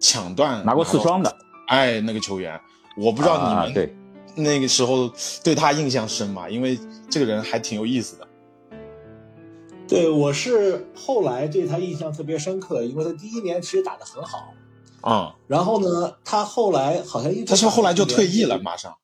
[0.01, 1.37] 抢断拿过四双的，
[1.69, 2.61] 哎，那个球员，
[2.97, 3.95] 我不知道你们、啊对
[4.37, 5.09] 那个时候
[5.45, 6.49] 对他印象深吗？
[6.51, 6.77] 因为
[7.09, 8.27] 这个人还挺有意思的。
[9.87, 14.53] 对，我是后来对他印象特别深刻，因为他第一年其实打得很好，
[15.05, 18.97] 啊、然后呢，他后来好像一直他是后来就退役了，马上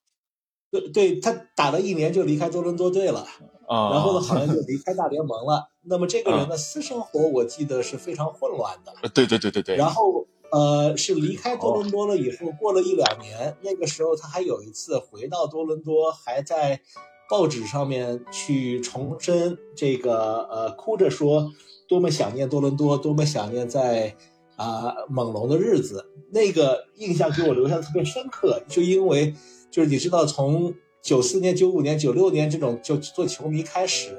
[0.71, 3.27] 对，对他打了一年就离开多伦多队了，
[3.67, 3.91] 啊。
[3.91, 5.69] 然后呢，好像就离开大联盟了。
[5.83, 8.91] 那么这个人的私生活，我记得是非常混乱的。
[9.03, 16.81] 呃对对对对对，然后呃，是离开多伦多了以后，过了一两年，那个时候他还有一次回到多伦多，还在
[17.29, 21.51] 报纸上面去重申这个呃，哭着说
[21.87, 24.15] 多么想念多伦多，多么想念在
[24.61, 26.05] 啊、猛龙的日子。
[26.31, 29.33] 那个印象给我留下特别深刻，就因为
[29.69, 30.73] 就是你知道从。
[31.03, 34.15] 九四年、九五年、九六年这种就做球迷开始，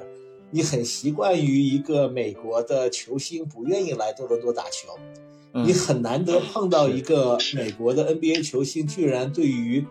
[0.51, 4.89] 你很习惯于一个美国的球星不愿意来多伦多打球，
[5.53, 9.85] 嗯你很难得碰到一个美国的 NBA 球星，居然对于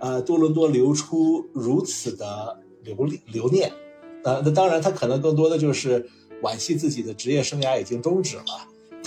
[0.00, 2.94] 呃多伦多流出如此的留
[3.32, 3.72] 留念。
[4.22, 6.06] 呃，那当然，他可能更多的就是
[6.42, 8.44] 惋惜自己的职业生涯已经终止了。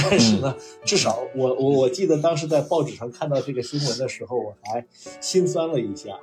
[0.09, 4.85] 但是呢，至少我我我记得当时在报纸上看到这个新闻的时候，我还
[5.19, 6.17] 心酸了一下。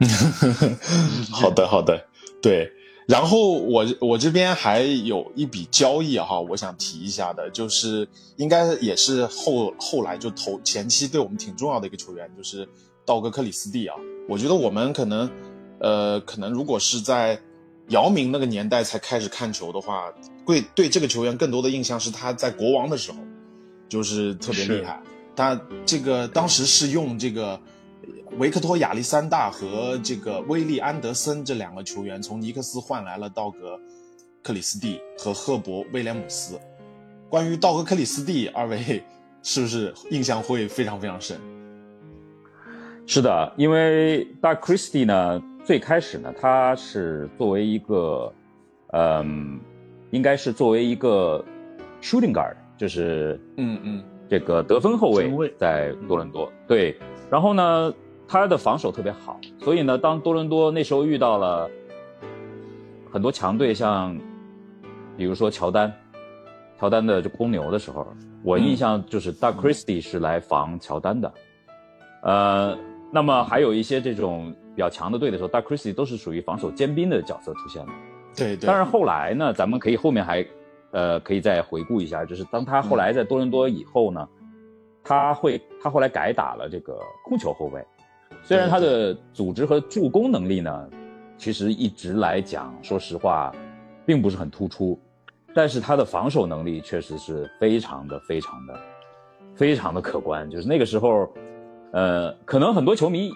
[1.30, 2.06] 好的，好的，
[2.40, 2.70] 对。
[3.06, 12.66] 然后我我这边还有一笔交易哈，我想提一下的，就是应该也是后后来就投前期对我们挺重要的一个球员，就是
[13.04, 13.96] 道格克里斯蒂啊。
[14.28, 15.28] 我觉得我们可能
[15.80, 17.38] 呃，可能如果是在
[17.92, 20.10] 姚明那个年代才开始看球的话，
[20.46, 23.18] 会对这个球员更多的印象是他在国王的时候，
[23.88, 25.00] 就是特别厉害。
[25.36, 27.60] 他这个当时是用这个
[28.38, 33.76] 维克托·亚历山大和这个威利·安德森这两个球员从尼克斯换来了道格·
[34.42, 36.58] 克里斯蒂和赫伯·威廉姆斯。
[37.28, 39.02] 关于道格·克里斯蒂，二位
[39.42, 41.38] 是不是印象会非常非常深？
[43.06, 48.32] 是的，因为 Doug Christie 呢，最开始呢，他是作为一个，
[48.92, 49.60] 嗯，
[50.10, 51.42] 应该是作为一个
[52.00, 56.52] shooting guard，就是嗯嗯这个得分后卫在多伦多。
[56.66, 56.96] 对，
[57.30, 57.94] 然后呢，
[58.26, 61.70] 他的防守特别好，所以呢，当多伦多那时候遇到了
[63.12, 64.18] 很多强队，像
[65.16, 65.92] 比如说乔丹，
[66.80, 68.06] 乔丹的这公牛的时候，
[68.42, 71.32] 我印象就是 Doug Christie 是来防乔丹的。
[72.22, 72.76] 呃，
[73.12, 77.92] 那么还有一些这种比较强的队的时候，Doug Christie 都是属于防守尖兵的角色出现的。
[78.36, 78.66] 对对。
[78.66, 80.46] 但是后来呢，咱们可以后面还，
[80.92, 84.28] 呃，可以再回顾一下，就是当他后来在多伦多以后呢，
[85.04, 87.84] 他会他后来改打了这个控球后卫，
[88.42, 90.88] 虽然他的组织和助攻能力呢，
[91.36, 93.54] 其实一直来讲，说实话，
[94.06, 94.98] 并不是很突出，
[95.54, 98.80] 但是他的防守能力确实是非常的非常的
[99.54, 101.30] 非常的可观，就是那个时候，
[101.92, 103.30] 呃，可能很多球迷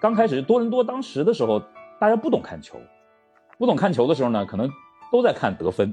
[0.00, 1.60] 刚开始多伦多当时的时候，
[1.98, 2.78] 大家不懂看球。
[3.58, 4.70] 不懂看球的时候呢，可能
[5.10, 5.92] 都在看得分，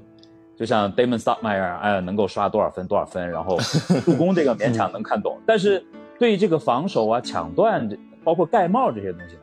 [0.56, 3.58] 就像 Damon Stoudemire，哎，能够刷多少分多少分，然后
[4.04, 5.84] 助攻这个勉强能看懂，但是
[6.20, 9.42] 对于这个防守啊、抢断，这包括盖帽这些东西呢，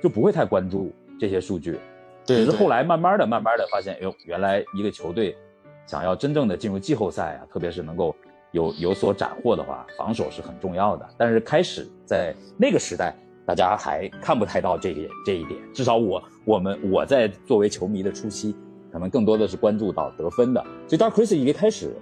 [0.00, 1.80] 就不会太关注这些数据。
[2.24, 5.36] 只是后来慢慢的、慢慢的发现，哎呦，原来一个球队
[5.86, 8.14] 想要真正的进入季后赛啊，特别是能够
[8.52, 11.08] 有有所斩获的话，防守是很重要的。
[11.16, 13.12] 但是开始在那个时代，
[13.48, 15.58] 大家还看不太到这一这一点。
[15.72, 18.54] 至少我我们我在作为球迷的初期，
[18.92, 20.62] 可能更多的是关注到得分的。
[20.86, 21.96] 所以 Dark Chris 一开始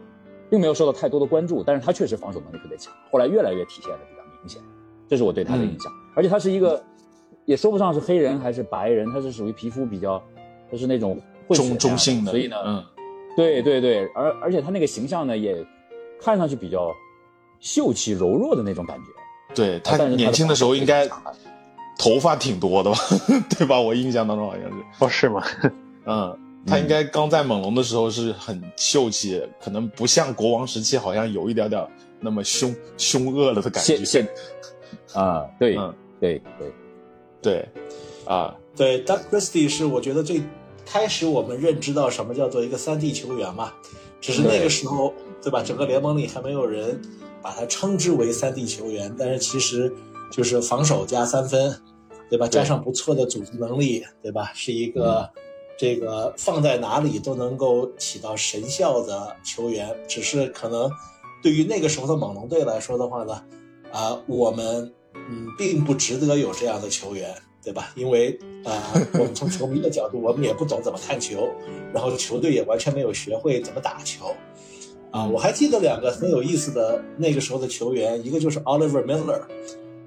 [0.50, 4.61] 并没有受到太多的关注，但是他确实防守能力特别强，后来越来越体现的比较明显。
[5.06, 5.92] 这是我对他的印象。
[6.16, 6.82] 而且他是一个，
[7.44, 10.20] 也说不上是黑人还是白人，他是属于皮肤比较，
[10.68, 12.85] 他是那种混中中性的，所以呢，嗯，
[13.37, 15.64] 对对对，而而且他那个形象呢，也
[16.20, 16.92] 看上去比较
[17.61, 19.04] 秀气柔弱的那种感觉。
[19.54, 21.09] 对他年轻的时候应该
[21.98, 22.98] 头发挺多的吧，
[23.56, 23.80] 对吧？
[23.80, 25.42] 我印象当中好像是，哦，是吗？
[26.04, 31.87] 嗯， 他应该刚在猛龙的时候是很秀气，可能不像国王时期好像有一点点
[32.20, 34.06] 那么凶凶恶了的感觉现。
[34.06, 34.28] 现
[35.14, 36.72] 啊，对嗯对对，
[37.42, 37.68] 对，
[38.26, 40.42] 啊，对，Doug Christie 是我觉得最
[40.85, 43.72] 开始我们认知到什么叫做一个三 D 球员嘛，
[44.20, 45.62] 只是那个时候，对吧？
[45.62, 47.00] 整个联盟里还没有人
[47.46, 49.94] 把他称之为三 D 球员，但是其实
[50.32, 51.80] 就是防守加三分，
[52.28, 52.48] 对吧？
[52.48, 54.50] 加上不错的组织能力，对吧？
[54.52, 55.30] 是一个
[55.78, 60.90] 这个放在哪里都能够起到神效的球员，只是可能
[61.40, 63.40] 对于那个时候的猛龙队来说的话呢，
[63.92, 67.32] 啊、我们嗯并不值得有这样的球员，
[67.62, 67.92] 对吧？
[67.94, 68.74] 因为啊、
[69.12, 71.48] 我们从球迷的角度，我们也不懂怎么看球，
[71.94, 74.35] 然后球队也完全没有学会怎么打球。
[75.16, 79.40] 啊，我还记得两个很有意思的那个时候的球员，一个就是 Oliver Miller，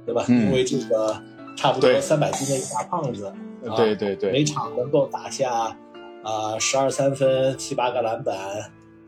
[0.06, 0.24] 对吧？
[0.28, 1.20] 嗯因为这个
[1.58, 3.26] 差不多对三百斤的一大胖子，
[3.68, 5.76] 啊对对对每场能够打下
[6.24, 8.38] 啊十二三分、七八个篮板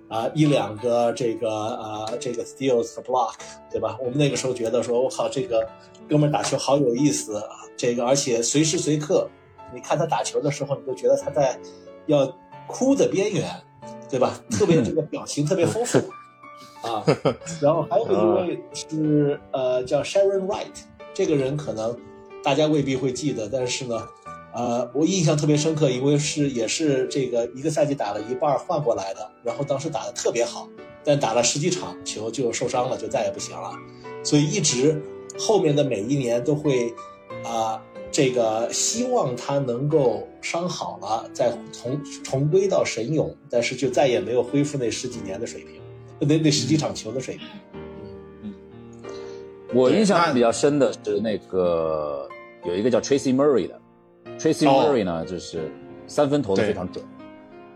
[0.07, 3.33] 啊一两个这个啊这个 steals 和 block，
[3.69, 3.95] 对吧？
[4.01, 5.67] 我们那个时候觉得说，我靠，这个
[6.09, 7.43] 哥们儿打球好有意思啊！
[7.77, 9.29] 这个而且随时随刻，
[9.71, 11.59] 你看他打球的时候，你就觉得他在
[12.07, 12.27] 要
[12.67, 13.47] 哭的边缘，
[14.11, 14.39] 对吧？
[14.51, 15.97] 特别这个表情特别丰富
[16.83, 17.03] 啊。
[17.61, 20.67] 然后还有一位是呃叫 Sharon Wright，
[21.13, 21.97] 这个人可能
[22.43, 24.07] 大家未必会记得，但是呢，
[24.53, 30.67] 呃，我印象特别深刻，因为是也是这个一个赛季打了一半换过来的，然后当时打得特别好，
[31.03, 33.71] 但打了十几场球就受伤了，就再也不行了，
[34.23, 35.01] 所以一直
[35.39, 36.93] 后面的每一年都会
[37.45, 45.81] 啊、这个希望他能够伤好了，再重重归到神勇，但是就再也没有恢复那十几年的水平，
[46.19, 47.47] 那那十几场球的水平。
[48.43, 48.53] 嗯
[49.73, 52.27] 我印象比较深的是那个
[52.65, 53.79] 有一个叫 Tracy Murray 的
[54.37, 54.91] ，Tracy 哦。
[54.91, 55.71] Murray 呢就是
[56.07, 57.01] 三分投的非常准，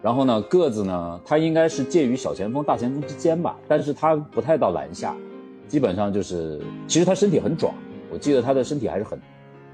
[0.02, 5.16] 然后呢个子呢他应该是介于小前锋、大前锋之间吧，但是他不太到篮下，
[5.70, 7.74] 基本上就是其实他身体很壮，
[8.12, 9.18] 我记得他的身体还是很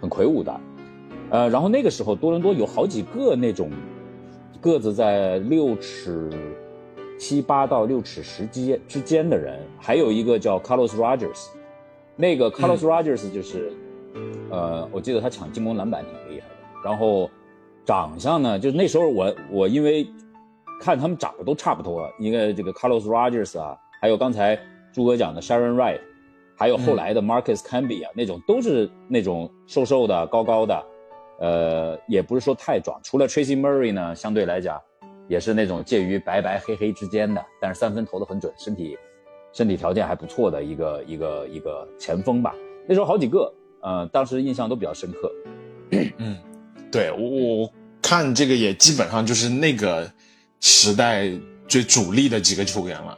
[0.02, 0.60] 很魁梧的，
[1.30, 3.70] 呃，然后那个时候多伦多有好几个那种
[4.60, 6.30] 个子在六尺
[7.20, 11.50] 七八到六尺十之之间的人，还有一个叫 Carlos Rogers，
[12.16, 13.72] 那个 Carlos Rogers 就是，
[14.50, 17.30] 呃，我记得他抢进攻篮板挺厉害的，然后
[17.86, 20.08] 长相呢，就是那时候我我因为
[20.80, 24.58] 看他们长得都差不多，一个这个 Carlos Rogers 啊，还有刚才
[24.92, 26.00] 朱哥讲的 Sharon Wright，
[26.62, 30.86] 还有后来的 Marcus Camby 啊，那种都是那种瘦瘦的、高高的，
[31.39, 33.02] 呃，也不是说太壮。
[33.04, 34.80] 除了 Tracy Murray 呢，相对来讲
[35.28, 38.95] 也是那种介于白白黑黑之间的，但是三分投的很准，身体
[39.52, 42.54] 身体条件还不错的一个一个一个前锋吧。
[42.88, 45.32] 那时候好几个，呃，当时印象都比较深刻。
[46.17, 46.38] 嗯，
[46.91, 50.08] 对我我看这个也基本上就是那个
[50.60, 51.28] 时代
[51.67, 53.17] 最主力的几个球员了。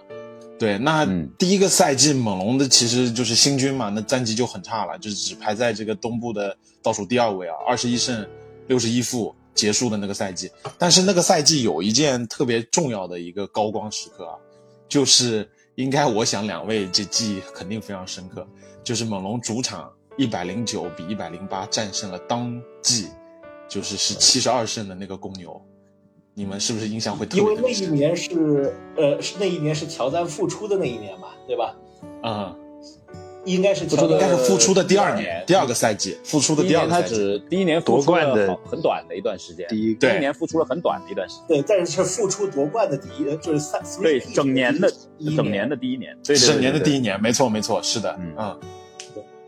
[0.64, 8.26] 对，那嗯第一个赛季猛龙的其实就是新军嘛，那战绩就很差了，就只排在这个东部的倒数第二位啊，二十一胜
[8.68, 10.50] 六十一负结束的那个赛季。
[10.78, 14.36] 但是那个赛季有一件特别重要的一个高光时刻啊，
[14.88, 15.46] 就是
[15.76, 18.48] 应该我想两位这记忆肯定非常深刻，
[18.86, 23.10] 就是猛龙主场一百零九比一百零八战胜了当季
[23.68, 25.62] 就是是七十二胜的那个公牛，
[26.34, 27.88] 你们是不是印象会特别因为那一？
[27.88, 31.76] 年是呃是那一年是乔丹复出的那一年嘛，对吧？
[32.22, 32.56] 啊、
[33.46, 37.16] 应该是乔丹应该是复出的第二年年，第二个赛季，复出的第一年他第二个赛季。
[37.16, 37.40] 只。
[37.50, 43.82] 第一年夺冠的很短的一段时间，第一第一年复出了很短的一段时间，对，但是是复出夺冠的第一，就是三
[44.34, 48.60] 整年的第一整年的第一年，对对对整年的第一一年，没错没错，是的，嗯嗯，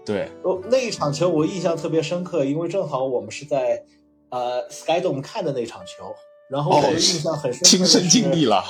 [0.05, 3.83] 对，哦，那一场球我印象特别深刻，因为正好我们是在
[4.29, 6.13] 呃 Skydome 看的那场球，
[6.49, 8.63] 然后印象很深亲身经历了，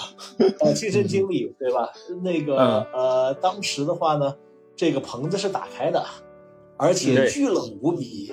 [0.61, 1.89] 呃， 亲身经历，对吧？
[2.23, 4.35] 那个、嗯呃，当时的话呢，
[4.75, 6.03] 这个棚子是打开的，
[6.77, 8.31] 而且巨冷无比，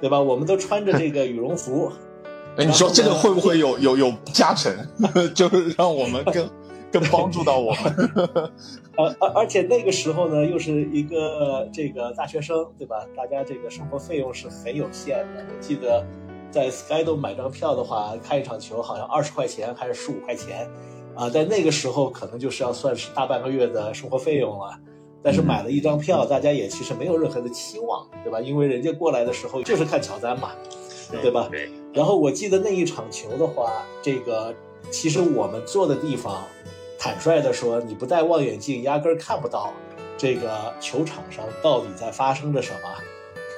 [0.00, 0.20] 对吧？
[0.20, 1.92] 我们都穿着这个羽绒服，
[2.58, 4.74] 哎，你说这个会不会有有有加成？
[5.34, 6.50] 就是让我们更
[6.90, 8.10] 更帮助到我们。
[8.98, 13.06] 呃，而而且那个时候呢，又是一个这个大学生，对吧？
[13.16, 15.44] 大家这个生活费用是很有限的。
[15.48, 16.04] 我记得
[16.52, 20.70] 在 Skydome 买张票的话，看一场球好像二十块钱还是十五块钱，
[21.16, 24.78] 啊，在那个时候可能就是要算是大半个月的生活费用了。
[25.24, 28.40] 但是买了一张票，大家也其实没有任何的期望，对吧？
[28.40, 30.50] 因为人家过来的时候就是看乔丹嘛，
[31.22, 31.48] 对吧？
[31.48, 31.70] 对。
[31.94, 34.52] 然后我记得那一场球的话，这个
[34.90, 36.42] 其实我们坐的地方，
[36.98, 39.72] 坦率的说，你不戴望远镜压根儿看不到
[40.18, 42.88] 这个球场上到底在发生着什么，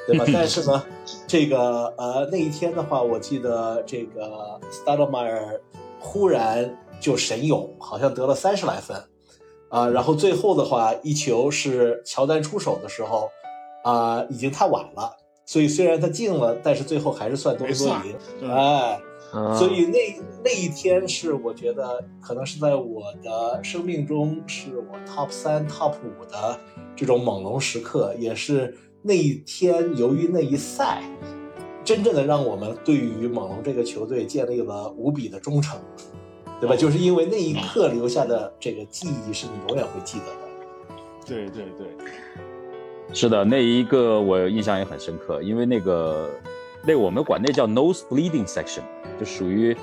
[0.06, 0.26] 对吧？
[0.34, 0.84] 但是呢，
[1.34, 5.60] 这个呃那一天的话，我记得这个 s t a d m e r
[5.98, 8.96] 忽然就神勇，好像得了三十来分。
[9.68, 13.28] 啊，然后最后的话，一球是乔丹出手的时候，
[13.82, 15.10] 啊，已经太晚了，
[15.44, 19.00] 所以虽然他进了，但是最后还是算多伦多赢，哎，
[19.58, 19.98] 所以那
[20.44, 26.56] 那一天是我觉得可能是在我的生命中是我 top 三 top 五的
[26.94, 31.02] 这种猛龙时刻，也是那一天由于那一赛，
[31.84, 35.78] 真正的让我们对于猛龙这个球队建立了无比的忠诚。
[36.60, 36.74] 对吧？
[36.74, 40.40] 就是因为那一刻留下的这个记忆，是你永远会记得的。
[41.26, 41.86] 对对对，
[43.12, 46.30] 是的，那一个我印象也很深刻，因为那个
[46.86, 48.82] 那我们管那叫 nose bleeding section，
[49.20, 49.76] 就属于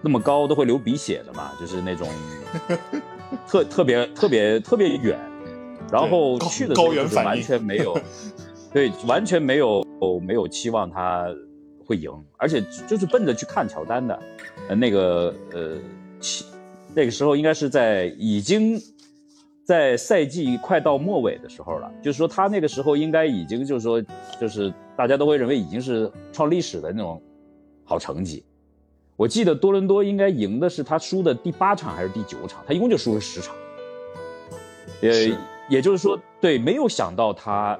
[0.00, 2.06] 那么高都会流鼻血的嘛，就是那种
[3.48, 5.18] 特特别特别特别远，
[5.90, 7.98] 然后去的时候就是完全没有，
[8.72, 9.84] 对，完全没有
[10.22, 11.26] 没有期望他
[11.86, 14.18] 会赢，而且就是奔着去看乔丹的。
[14.68, 15.76] 呃，那个呃，
[16.94, 18.78] 那个时候应该是在已经
[19.64, 24.02] 在赛季快到末尾的时候了，就是说他那个时候应该已经就是说，
[24.38, 27.22] 就是大家都会认为已经是创历史的那种
[27.84, 28.44] 好成绩。
[29.16, 33.54] 我记得多伦多应该赢的是他输的第八场还是第九场，他一共就输了十场。
[35.00, 35.10] 呃，
[35.68, 37.78] 也就是说，对，没有想到他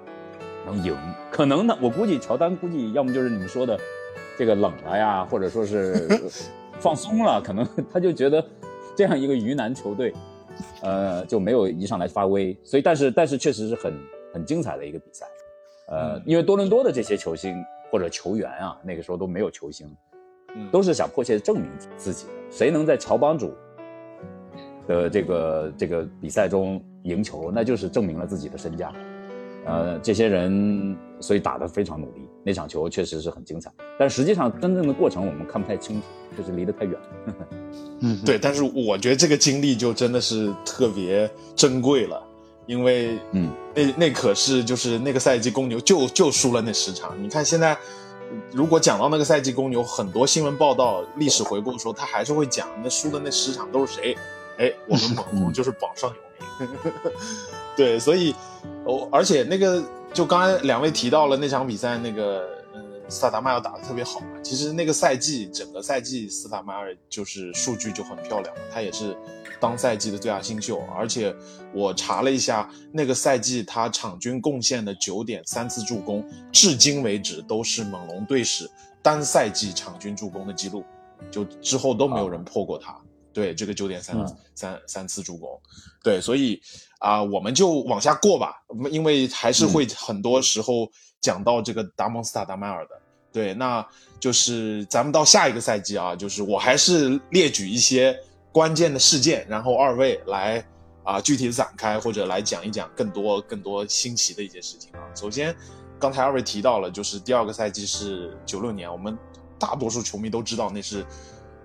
[0.67, 0.97] 能赢，
[1.31, 3.79] 可能呢，我估计乔丹估计要么就是你们说的
[4.37, 6.09] 这个冷了呀， 或者说是。
[6.81, 8.45] 放松了，可能他就觉得
[8.95, 10.15] 这样一个鱼腩球队，
[10.81, 12.57] 呃，就没有一上来发威。
[12.63, 13.93] 所以，但是，但是确实是很
[14.33, 15.27] 很精彩的一个比赛。
[15.89, 17.57] 呃，因为多伦多的这些球星
[17.91, 19.93] 或者球员啊，那个时候都没有球星，
[20.71, 22.27] 都是想迫切证明自己。
[22.49, 23.53] 谁能在乔帮主
[24.89, 28.93] 的这个这个比赛中赢球，那就是证明了自己的身价。
[29.67, 33.71] 呃，这些人所以打得非常努力，那场球确实是很精彩。
[33.99, 36.07] 但实际上，真正的过程我们看不太清楚，
[36.39, 36.99] 就是离得太远。
[38.01, 38.39] 嗯， 对。
[38.39, 42.23] 但是我觉得这个经历就真的是特别珍贵了，
[42.65, 47.23] 因为嗯，那那可是就是那个赛季公牛就就输了那十场。
[47.23, 47.77] 你看现在，
[48.53, 54.17] 如果讲到那个赛季公牛，很多新闻报道、历史回顾的时候，他还是会讲那输的那十场都是谁？
[54.59, 56.77] 哎，我们猛龙 就是榜上有名。
[57.77, 58.35] 对，所以。
[58.85, 59.83] 哦，而且那个，
[60.13, 62.43] 就刚才两位提到了那场比赛，那个，
[62.75, 64.27] 嗯，斯塔达迈尔打得特别好嘛。
[64.43, 69.17] 其实那个赛季，整个赛季斯塔迈尔就是数据就很漂亮，他也是
[69.61, 70.83] 当赛季的最佳新秀。
[70.97, 71.35] 而且
[71.73, 78.69] 我查了一下，那个赛季他场均贡献的九点三次助攻，至今为止都是猛龙队史
[79.03, 80.83] 单赛季场均助攻的记录，
[81.31, 82.99] 就之后都没有人破过他。
[83.39, 84.17] 对，这个九点三
[84.55, 85.49] 三三次助攻，
[86.03, 86.61] 对，所以。
[87.01, 88.61] 啊，我们就往下过吧，
[88.91, 93.01] 因为还是会很多时候讲到这个达蒙斯塔达迈尔的。
[93.33, 93.87] 对，那
[94.19, 98.19] 就是咱们到下一个赛季啊，就是我还是列举一些
[98.51, 100.67] 关键的事件，然后二位来
[101.05, 104.99] 啊具体的展开或者来讲一讲更多更多新奇的一些事情啊。
[105.15, 105.55] 首先，
[106.01, 109.17] 刚才二位提到了，就是第二个赛季是九六年，我们
[109.57, 111.07] 大多数球迷都知道那是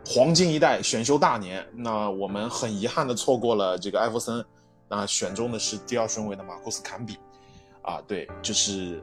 [0.05, 4.43] 黄金一代选秀大年，那我们很遗憾的错过了这个艾弗森。
[4.89, 7.17] 那选中的是第二顺位的马库斯坎比，
[7.81, 9.01] 啊，对，就是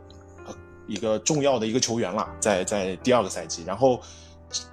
[0.86, 3.98] 一个重要的一个球员了，在在第二个赛季，然后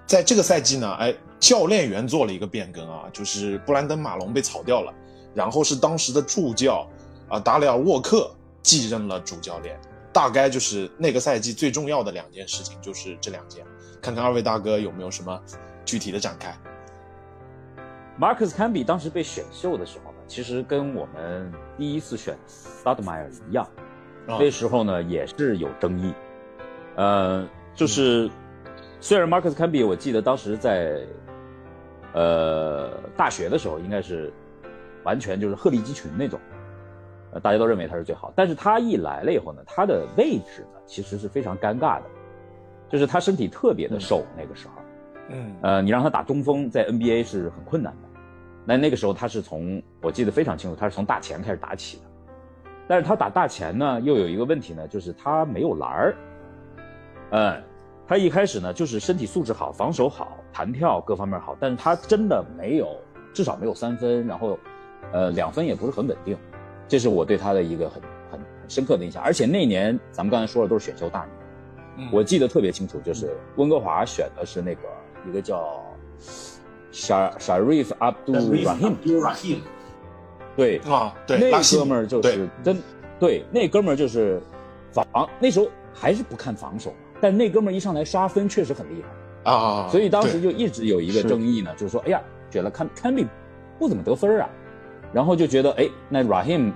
[0.05, 4.93] 在这个赛季呢，哎，教练员做了一个变更啊，就是布兰登马龙被炒掉了，
[5.33, 6.87] 然后是当时的助教
[7.29, 8.29] 啊达里尔沃克
[8.61, 9.79] 继任了主教练，
[10.13, 13.65] 大概就是那个赛季最重要的两件事情就是这两件，
[14.01, 15.41] 看看二位大哥有没有什么
[15.87, 16.55] 具体的展开。
[18.15, 20.17] 马克斯坎比当时被选秀的时候呢。
[20.27, 23.65] 其实跟我们第一次选斯塔德迈尔一样，
[24.27, 26.13] 那时候呢也是有争议，
[26.97, 28.29] 呃，就是
[28.99, 30.99] 虽然马克斯坎比，我记得当时在
[32.13, 34.33] 呃大学的时候应该是
[35.05, 36.37] 完全就是鹤立鸡群那种，
[37.31, 42.03] 呃，大家都认为他是最好，但是他一来了以后呢，他的位置呢其实是非常尴尬的，
[42.89, 44.73] 就是他身体特别的瘦，那个时候，
[45.29, 48.09] 嗯，呃，你让他打中锋在 NBA 是很困难的。
[48.65, 52.03] 那那个时候他是从我记得非常清楚，他是从大前开始打起的，
[52.87, 56.15] 但是他打大前呢，又有一个问题呢，就是他没有篮儿。
[57.31, 57.61] 嗯，
[58.07, 62.95] 他一开始呢就是身体素质好，防守好，弹跳各方面好，但是他真的没有，
[63.33, 64.57] 至少没有三分，然后，
[65.11, 66.37] 呃，两分也不是很稳定，
[66.87, 68.01] 这是我对他的一个很
[68.31, 69.21] 很很深刻的印象。
[69.23, 71.29] 而且那年咱们刚才说的都是选秀大年。
[71.99, 74.81] 嗯我记得特别清楚，就是温哥华选的是那个
[75.27, 75.83] 一个叫
[76.91, 79.57] Shar Sharif Abdul Rahim，Rahim，
[80.55, 82.81] 对，啊，对，那哥们儿就是真，
[83.19, 84.41] 对，那哥们儿就是
[84.91, 85.05] 防，
[85.39, 89.03] 那时候还是不看防守嘛，但那哥们儿一上来刷分确实很厉
[89.43, 93.27] 害，啊，所以当时就一直有一个争议呢，就是说，哎呀，觉得看 Camby
[93.77, 94.49] 不怎么得分啊，
[95.13, 96.71] 然后就觉得，哎，那 Rahim。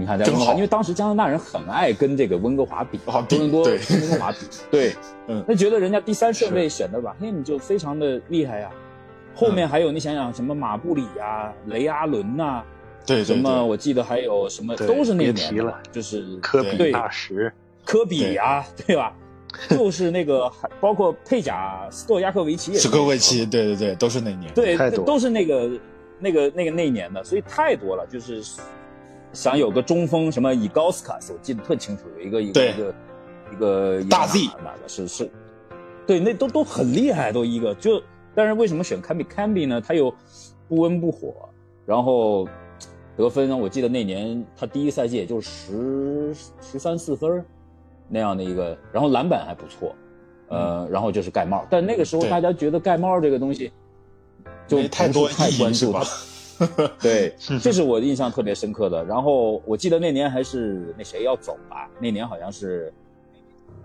[0.00, 3.78] 你看在温哥华，因为当时加拿大人很爱跟这个温哥华比，啊比多伦多对。
[3.78, 4.38] 跟温哥华比，
[4.70, 4.94] 对，
[5.28, 5.44] 嗯。
[5.46, 8.70] 那觉得人家第三顺位选的 Rahim 就非常的厉害呀、
[9.34, 12.64] 后面还有你想想什么马布里呀、雷阿伦呐、
[13.06, 13.24] 什么对。
[13.24, 15.78] 对对，我记得还有什么都是那别年的提了。
[15.92, 16.90] 就是科比对。
[16.90, 17.52] 大师，
[17.84, 18.96] 科比呀、对。
[18.96, 19.12] 吧？
[19.68, 20.48] 就是那个
[20.80, 25.68] 包括佩贾斯托亚科维奇也是史科维奇，对对对，都是那年，对，都是那个
[26.20, 28.06] 那个那个那一年的，所以太多了。
[28.08, 28.40] 就是
[29.32, 32.94] 想有个中锋什么以高斯卡斯，我记得特清楚，有一个一个一个
[33.52, 35.30] 一个大 Z 哪个是是，
[36.06, 38.02] 对，那都都很厉害，都一个就。
[38.34, 39.80] 但是为什么选 Camby Camby 呢？
[39.80, 40.12] 他又
[40.68, 41.34] 不温不火，
[41.84, 42.48] 然后
[43.16, 43.56] 得分呢？
[43.56, 47.44] 我记得那年他第一赛季也就十十三四分儿
[48.08, 49.94] 那样的一个，然后篮板还不错，
[50.48, 51.66] 呃，然后就是盖帽。
[51.68, 53.72] 但那个时候大家觉得盖帽这个东西
[54.68, 56.04] 就没太多太关注它。
[57.00, 59.04] 对，这是我印象特别深刻的。
[59.04, 62.92] 然后我记得那年还是那谁要走吧，那年好像是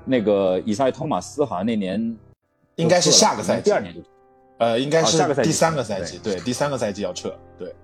[0.03, 2.17] 那个以赛托马斯，好像那年
[2.75, 3.63] 应该是下个赛季。
[3.63, 4.01] 第二年就。
[4.57, 7.75] 呃，应该是下个赛季是第三个赛季，对，第三个赛季要撤，对，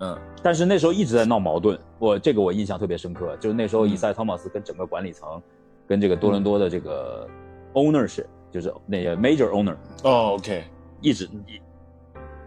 [0.00, 3.88] 嗯，但是那时候一直在闹矛盾，我这个我印象特别深刻，就是那时候嗯。
[3.88, 5.40] 以赛·托马斯跟整个管理层，
[5.86, 7.26] 跟这个多伦多的这个
[7.72, 9.74] ownership，就是那个 major owner，
[10.04, 10.64] 哦，OK，
[11.00, 11.58] 一直一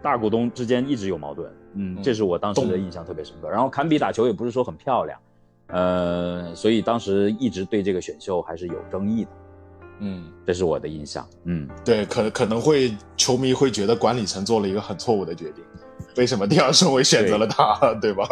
[0.00, 3.48] 大股东之间一直有矛盾，嗯，嗯这是我当时的印象特别深刻。
[3.48, 5.18] 然后坎比打球也不是说很漂亮，
[5.68, 9.30] 呃，所以当时一直对这个选秀还是有争议的，
[10.00, 15.64] 嗯，这是我的印象，嗯，对，可可能会球迷会觉得管理层做了一个很错误的决定，
[16.16, 18.26] 为什么第二顺位选择了他，对吧？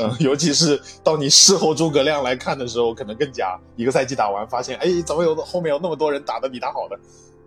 [0.00, 6.98] 嗯，尤其是到你事后诸葛亮来看的时候，可能更加一个赛季打完，发现哎，怎么有后面有那么多人打得比他好的？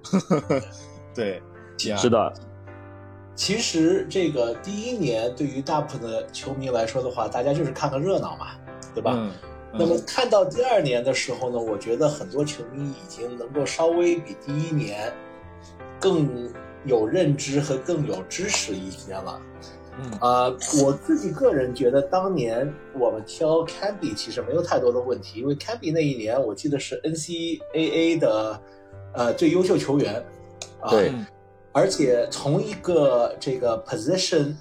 [1.14, 1.42] 对，
[1.78, 2.34] 是的，
[3.36, 8.52] 其实这个第一年对于大部分的球迷来说的话，大家就是看个热闹嘛，
[8.94, 9.14] 对吧？
[9.14, 9.32] 嗯，
[9.74, 15.14] 那么看到第二年的时候呢，我觉得很多球迷已经能够稍微比第一年
[16.00, 16.50] 更
[16.86, 19.42] 有认知和更有知识一些了。
[20.00, 20.18] 嗯。
[20.22, 28.62] 呃，我自己个人觉得，当年我们挑 Camby 其实没有太多的问题，因为 Camby 那一年我记得是 NCAA 的
[29.14, 30.26] 呃最优秀球员，
[30.80, 31.10] 啊、对。
[31.10, 31.26] 嗯
[31.76, 34.56] 而且从一个这个 position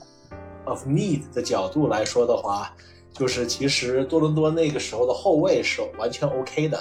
[0.65, 2.75] of need 的角度来说的话，
[3.13, 6.77] 就是其实多伦多那个时候的后卫是完全 OK 的。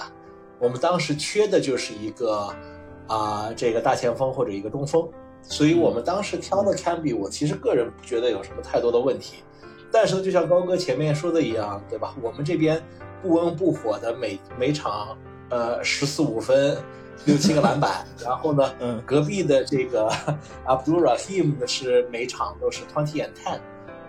[0.60, 2.50] 我们当时缺的就是一个
[3.08, 5.08] 啊、这个大前锋或者一个中锋，
[5.44, 9.44] 所以我们当时挑的 Camby，我其实个人不觉得有什么太多的问题。
[9.92, 12.16] 但是呢，就像高哥前面说的一样，对吧？
[12.24, 12.82] 我们这边
[13.22, 15.16] 不温不火的每每场
[15.52, 16.76] 呃十四五分，
[17.26, 20.10] 六七个篮板， 然后呢，嗯隔壁的这个
[20.66, 23.60] Abdul Rahim 呢是每场都是 twenty and ten。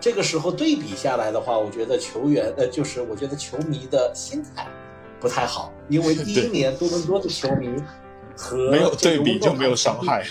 [0.00, 4.66] 这个时候对比下来的话，我觉得球员呃，就是我觉得球迷的心态
[5.18, 7.70] 不太好，因为 第一年多伦多的球迷
[8.36, 10.24] 和没有对比就没有伤害。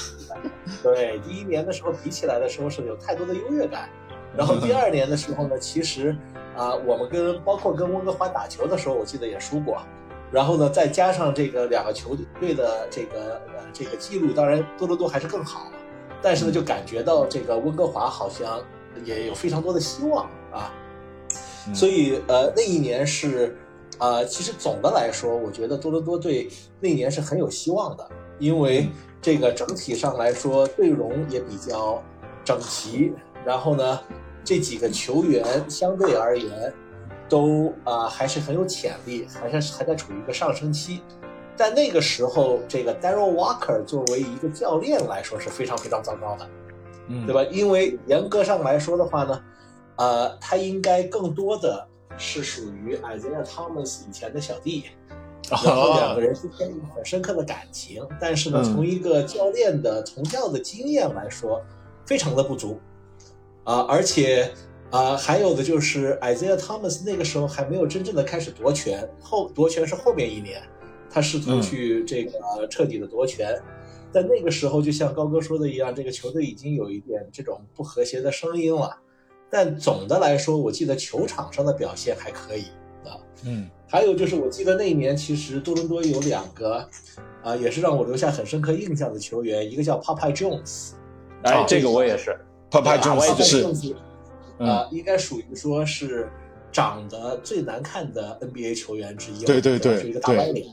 [0.84, 3.90] 对，第一年的时候比起来的时候是有太多的优越感，
[4.36, 6.16] 然后第二年的时候呢，其实
[6.56, 9.82] 啊、我们跟包括跟温哥华打球的时候，我记得也输过。
[10.34, 15.68] 然后呢，再加上这个两个球队的这个呃这个记录，当然多伦多还是更好，
[16.24, 18.60] 但是呢，就感觉到这个温哥华好像
[19.06, 20.74] 也有非常多的希望啊。
[21.68, 21.76] 嗯。
[21.76, 23.56] 所以呃，那一年是，
[24.00, 28.10] 呃，其实总的来说，我觉得多伦多队那一年是很有希望的，
[28.40, 28.90] 因为
[29.22, 32.02] 这个整体上来说队容也比较
[32.44, 33.14] 整齐，
[33.46, 34.00] 然后呢，
[34.44, 36.74] 这几个球员相对而言
[37.34, 41.02] 都啊、呃还是很有潜力，还是还在处于一个上升期。
[41.58, 46.48] 但那个时候，这个 Darryl Walker 作为一个教练来说是非常非常糟糕的。
[47.08, 47.44] 嗯，对吧？
[47.52, 49.42] 因为严格上来说的话呢，
[49.96, 54.86] 呃，他应该更多的是属于 Isaiah Thomas 以前的小弟，
[55.50, 61.60] 然后两个人之间有很深刻的感情，但是呢，嗯从一个教练的从教的经验来说，
[62.06, 62.80] 非常的不足。
[63.64, 64.52] 啊，而且
[64.94, 70.62] 啊，还有的就是 Isaiah Thomas 那个时候还没有真正的开始夺权，后夺权是后面一年，
[71.10, 73.60] 他试图去这个彻底的夺权。
[74.12, 78.96] 在那个时候，就像高哥说的一样，这个球队已经有一点这种不和谐的声音了。
[79.50, 82.66] 但总的来说，我记得球场上的表现还可以
[83.04, 83.18] 啊。
[83.46, 86.88] 嗯，还有就是，我记得那一年其实多伦多有两个
[87.42, 90.92] 啊，也是让我留下很深刻印象的球员，一个叫 Popeye Jones，
[91.42, 92.40] 哎，这个我也是
[92.70, 93.64] ，Popeye Jones 是
[94.60, 96.30] 啊，应该属于说是
[96.72, 100.66] 长得最难看的 NBA 球员之一，对对对，是一个大歪脸。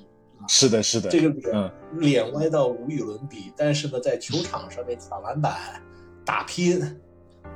[0.49, 5.55] 是的，是的，这个脸脸歪到无与伦比，但是呢，在球场上面抢篮板、
[6.25, 6.81] 打拼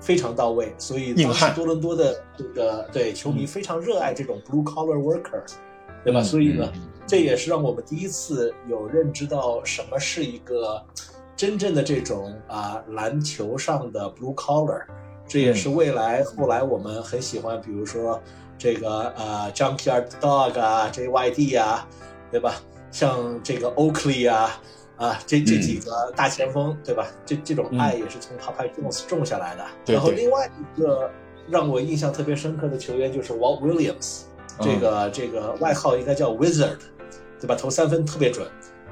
[0.00, 5.42] 非常到位，所以当时多伦多的这个对球迷非常热爱这种 blue collar worker，
[6.04, 6.22] 对吧？
[6.22, 6.70] 所以呢，
[7.06, 10.84] 这也是让我们第一次有认知到什么是一个
[11.34, 14.84] 真正的这种啊篮球上的 blue collar，
[15.26, 18.20] 这也是未来后来我们很喜欢，比如说
[18.56, 21.88] 这个呃 junkyard dog 啊，JYD 啊，
[22.30, 22.54] 对吧？
[22.90, 24.60] 像这个 Oakley 啊，
[24.96, 27.08] 啊，这这几个大前锋，对吧？
[27.26, 29.64] 这这种爱也是从 Papa Jones 种下来的。
[29.92, 31.10] 然后另外一个
[31.48, 34.22] 让我印象特别深刻的球员就是 Walt Williams，
[34.60, 36.78] 这个这个外号应该叫 Wizard，
[37.40, 37.56] 对吧？
[37.56, 38.46] 投三分特别准，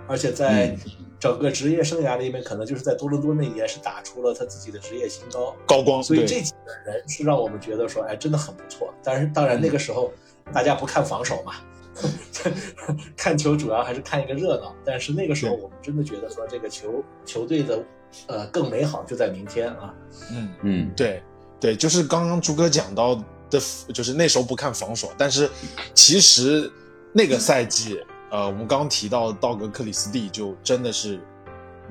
[0.09, 0.76] 而且在
[1.23, 6.03] 整个职业生涯里面，可能就是在多伦多那年是打出了他自己的职业新高，高光。
[6.03, 8.93] 所以这几个人是让我们觉得说，哎，真的很不错。
[9.05, 10.12] 但是当然那个时候
[10.53, 11.53] 大家不看防守嘛。
[13.16, 17.85] 看球主要还是看一个热闹，但是那个时候我们真的觉得说这个球球队的
[18.27, 19.95] 呃更美好就在明天啊。
[20.33, 21.23] 嗯嗯，对
[21.61, 23.14] 对，就是刚刚朱哥讲到
[23.49, 23.61] 的，
[23.95, 25.49] 就是那时候不看防守，但是
[25.95, 26.68] 其实
[27.12, 28.03] 那个赛季
[28.33, 31.20] 呃，我们刚提到道格克里斯蒂就真的是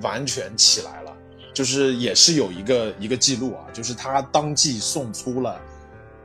[0.01, 1.15] 完全起来了，
[1.53, 5.61] 就是也是有一个一个记录啊，就是他当季送出了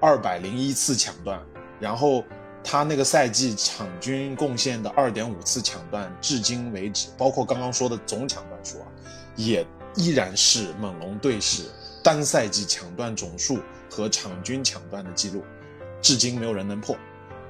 [0.01, 1.41] 二百零一次抢断，
[1.79, 2.25] 然后。
[2.69, 8.87] 他那个赛季场均贡献的二点五次抢断，至今为止，包括刚刚说的总抢断数啊，
[9.37, 9.64] 也
[9.95, 11.62] 依然是猛龙队史
[12.03, 15.45] 单赛季抢断总数和场均抢断的记录，
[16.03, 16.97] 至今没有人能破。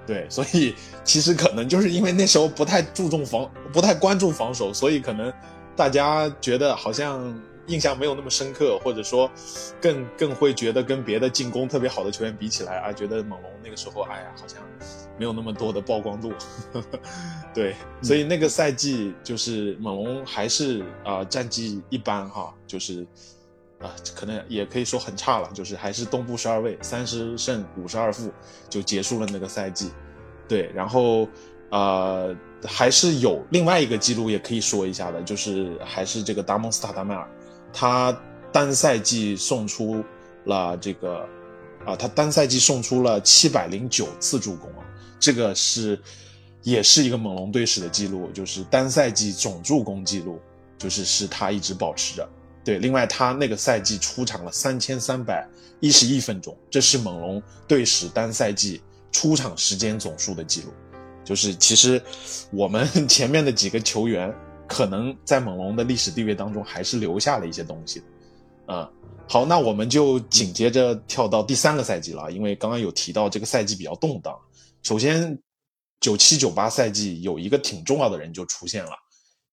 [0.07, 5.33] 对，所以其实可能就是因为那时候不太注重防，不太关注防守，所以可能
[5.75, 7.35] 大家觉得好像。
[7.69, 9.29] 印象没有那么深刻，或者说，
[9.83, 14.63] 更更会觉得跟别的进攻特别好的球员比起来啊，觉得猛龙那个时候，哎呀，好像
[15.19, 16.33] 没有那么多的曝光度。
[17.53, 23.05] 对，所以那个赛季就是猛龙还是啊战绩一般哈，就是
[24.15, 28.31] 可能也可以说很差了，就是还是东部十二位，三十胜五十二负
[28.69, 29.91] 就结束了那个赛季。
[30.49, 31.29] 对，然后
[31.71, 32.35] 呃
[32.65, 37.29] 还是有另外一个记录也可以说一下的，就是还是这个达蒙斯塔达迈尔。
[37.73, 38.17] 他
[38.53, 40.03] 单赛季送出
[40.45, 41.27] 了这个，
[41.85, 44.87] 啊，他单赛季送出了七百零九次助攻啊，
[45.19, 46.01] 这个是
[46.63, 50.41] 也是一个猛龙队史的记录，就是单赛季总助攻记录，
[50.79, 52.29] 就是是他一直保持着。
[52.67, 55.49] 对，另外他那个赛季出场了三千三百
[55.81, 60.75] 一十一分钟，这是猛龙队史单赛季出场时间总数的记录。
[61.25, 62.03] 就是其实
[62.53, 64.35] 我们 前面的几个球员。
[64.69, 68.01] 可能在猛龙的历史地位当中，还是留下了一些东西
[68.67, 68.91] 的，啊，
[69.29, 74.37] 好，那我们就紧接着跳到第三个赛季了，因为刚刚有提到这个赛季比较动荡。
[74.83, 75.39] 首先，
[76.01, 78.91] 九七九八赛季有一个挺重要的人就出现了，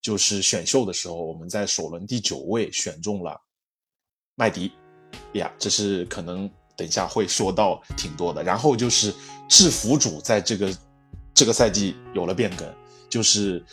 [0.03, 3.41] 就是选秀的时候，我们在首轮第九位选中了
[4.35, 4.71] 麦迪，
[5.33, 6.47] 呀，这是可能
[6.77, 8.43] 等一下会说到挺多的。
[8.43, 9.11] 然后就是
[9.49, 10.77] 制服组在这个
[11.33, 12.71] 这个赛季有了变更，
[13.09, 13.65] 就是。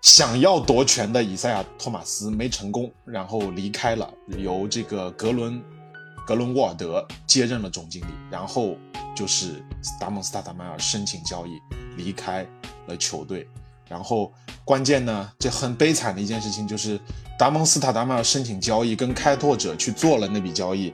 [0.00, 5.60] 想要夺权的以赛亚·托马斯没成功，然后离开了，由这个格伦
[6.24, 8.76] 格伦沃尔德接任了总经理，然后
[9.14, 9.60] 就是
[10.00, 11.50] 达蒙斯塔达迈尔申请交易
[11.96, 12.46] 离开
[12.86, 13.46] 了球队，
[13.88, 14.32] 然后
[14.68, 17.00] 关键呢，这很悲惨的一件事情就是
[17.38, 20.92] 达蒙斯塔达迈尔申请交易，跟开拓者去做了那笔交易，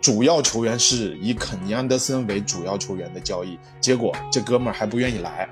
[0.00, 5.48] 主要球员是以肯尼安德森为主要球员的交易，结果这哥们儿还不愿意来，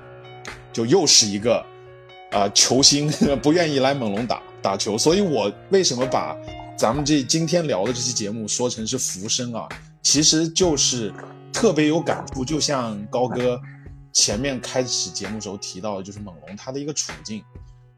[0.71, 1.61] 就又是一个。
[2.31, 3.09] 啊，球星
[3.41, 6.35] 不愿意来猛龙打打球，所以我为什么把
[6.77, 9.69] 咱们这今天聊的这期节目说成是浮生啊？
[10.01, 11.13] 其实就是
[11.53, 13.57] 特别有感触，就像高哥
[14.11, 17.41] 前面开始节目时候提到的，就是猛龙他的一个处境，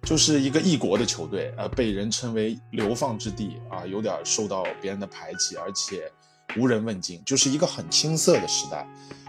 [0.08, 6.10] 就是一个异国的球队，呃，被人称为流放之地啊，有点受到别人的排挤，而且
[6.56, 8.88] 无人问津，就是一个很青涩的时代，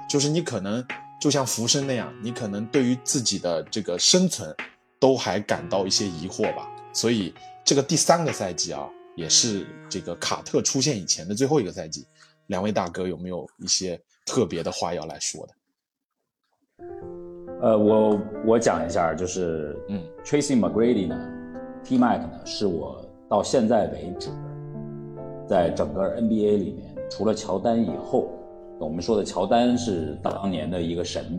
[0.08, 0.86] 就是你可能
[1.20, 4.54] 就像浮生那样，你可能对于自己的这个生存。
[5.00, 7.32] 都还感到一些疑惑吧，所以
[7.64, 12.04] 这个第三个赛季啊，也是这个卡特出现以前的最后一个赛季。
[12.48, 17.17] 两位大哥有没有一些特别的话要来说的？
[17.60, 21.18] 呃，我我讲一下，就是嗯，Tracy McGrady 呢
[21.82, 24.30] ，T Mac 呢，是我到现在为止，
[25.46, 28.30] 在整个 NBA 里面，除了乔丹以后，
[28.78, 31.38] 我们说的乔丹是当年的一个神，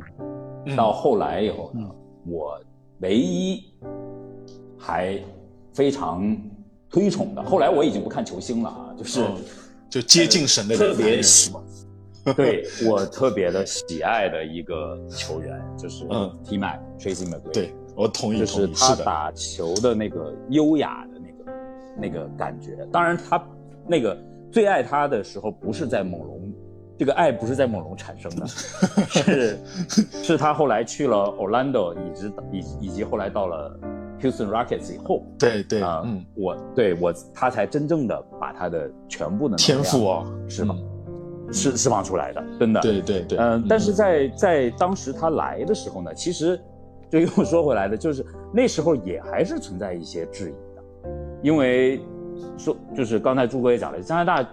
[0.66, 1.90] 嗯到后来以后呢，
[2.26, 2.60] 我
[3.00, 3.64] 唯一
[4.78, 5.18] 还
[5.74, 6.38] 非常
[6.90, 9.22] 推崇的，后来我已经不看球星了啊，就是。
[9.22, 9.36] 嗯
[9.90, 11.60] 就接近神的特别男人是吗？
[12.36, 16.30] 对我特别的喜爱的一个球员就是嗯。
[16.44, 21.52] T Mac Tracy McGrady，对，我同意，就是他打球的那个优雅的那个
[21.98, 22.86] 那个感觉。
[22.92, 23.44] 当然，他
[23.88, 24.18] 那个
[24.52, 26.52] 最爱他的时候不是在猛龙，
[26.98, 28.48] 这个爱不是在猛龙产生的，
[29.08, 29.58] 是
[30.24, 33.80] 是他后来去了 Orlando，以及以以及后来到了
[34.22, 40.89] Houston Rockets 以后对对，啊，嗯，我对我他才真正的把他的全部的能天赋哦，是吗嗯
[41.52, 42.80] 释释放出来的，真的。
[42.82, 46.60] 对对对，嗯，但是在在当时他来的时候呢，其实
[47.10, 50.84] 就又说回来的，就是那时候也还是存在一些质疑的，
[51.42, 52.02] 因为
[52.58, 54.50] 说就是刚才朱哥也讲了，加拿大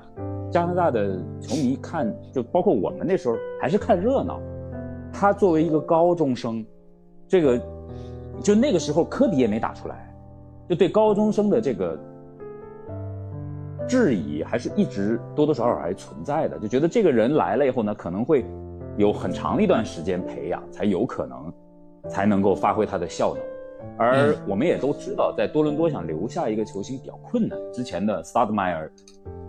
[0.50, 4.40] 加拿大的球迷看，就包括我们那时候还是看热闹。
[5.12, 6.64] 他作为一个高中生，
[7.26, 7.58] 这个
[8.42, 10.14] 就那个时候科比也没打出来，
[10.68, 11.98] 就对高中生的这个
[13.88, 18.44] 质疑还是一直多多少少还存在的，就觉得这个人来了以后呢，可能会
[18.96, 21.52] 有很长的一段时间培养，才有可能
[22.08, 23.42] 才能够发挥他的效能。
[23.98, 27.58] 而我们也都知道，在多伦多想留下一个球星比较困难。
[27.72, 28.90] 之前的 Stoudemire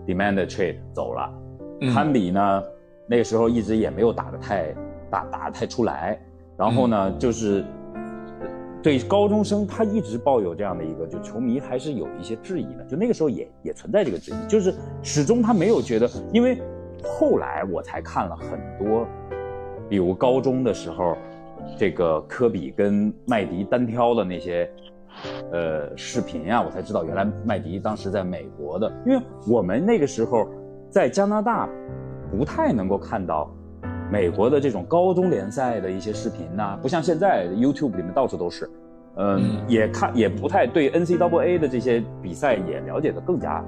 [0.06, 1.32] demand trade 走了，
[1.80, 2.62] 嗯堪比呢
[3.08, 4.74] 那个时候一直也没有打得太
[5.10, 6.20] 打打得太出来，
[6.56, 7.64] 然后呢就是
[8.82, 16.60] 对高中生他一直抱有这样的一个，就球迷还是有一些质疑的，就那个时候也也存在这个质疑，就是始终他没有觉得，因为
[17.02, 19.06] 后来我才看了很多，
[19.88, 21.16] 比如高中的时候，
[21.76, 24.70] 这个科比跟麦迪单挑的那些。
[25.50, 30.46] 呃，视频呀、我才知道原来麦迪当时在美国的，因为我们那个时候
[30.88, 31.68] 在加拿大
[32.30, 33.52] 不太能够看到
[34.10, 38.68] 美国的这种高中联赛的一些视频呐、不像现在 YouTube 里面到处都是，
[39.16, 39.64] 嗯，嗯。
[39.68, 43.62] 也看也不太对 NCAA 的这些比赛也了解的更加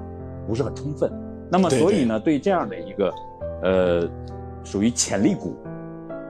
[0.47, 1.11] 不是很充分。
[1.49, 2.39] 那么所以呢，对。
[2.39, 3.13] 这样的一个
[3.63, 4.09] 呃
[4.63, 5.55] 属于潜力股，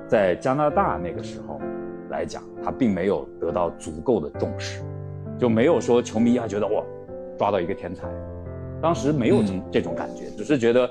[0.07, 1.62] 在加拿大那个时候
[2.09, 4.82] 来讲，他并没有得到足够的重视，
[5.38, 6.84] 就没有说球迷啊觉得哇
[7.38, 8.07] 抓到一个天才，
[8.82, 9.62] 当时没有这、嗯。
[9.72, 10.89] 这种感觉，只是觉得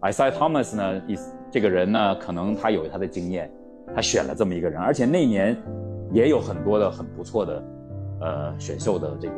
[0.00, 3.50] Isaiah Thomas 呢，意思这个人呢，可能他有他的经验，
[3.94, 5.56] 他选了这么一个人，而且那年
[6.12, 7.62] 也有很多的很不错的
[8.20, 9.34] 呃选秀的这个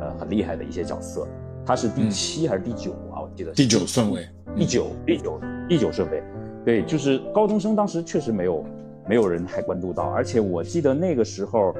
[0.00, 1.26] 呃很厉害的一些角色，
[1.64, 3.22] 他是第嗯七还是第九啊？
[3.22, 6.22] 我记得第九顺位，第九，第九，第九顺位，
[6.64, 8.64] 对，就是高中生当时确实没有
[9.08, 11.74] 没有人太关注到，而且我记得那个时候，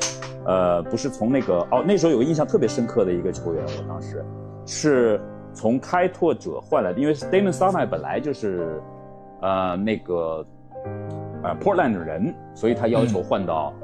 [0.46, 4.24] 呃，不是从那个哦，那时候有个印象特别深刻的一个球员，我当时
[4.66, 5.20] 是
[5.52, 8.80] 从开拓者换来的，因为 Damon s a m a 本来就是
[9.42, 10.46] 呃那个
[11.42, 13.74] 呃 Portland 的人，所以他要求换到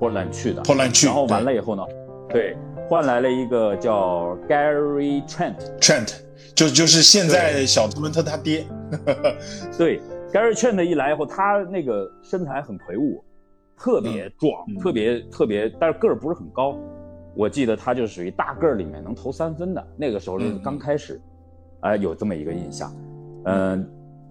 [0.00, 0.62] Portland 去的。
[0.62, 1.84] Portland 去然后完了以后呢，
[2.28, 2.56] 对，
[2.88, 5.54] 换来了一个叫 Gary Trent。
[5.80, 6.14] Trent
[6.54, 8.64] 就就是现在小特伦特他爹，
[9.76, 10.00] 对
[10.32, 13.22] ，Gary Trent 一来以后，他那个身材很魁梧，
[13.76, 16.76] 特别壮，嗯特别特别，但是个儿不是很高。
[17.34, 21.20] 我记得他就属于大个儿里面能投三分的，那个时候是嗯刚开始，
[21.80, 22.90] 啊、有这么一个印象。
[23.44, 23.86] 嗯、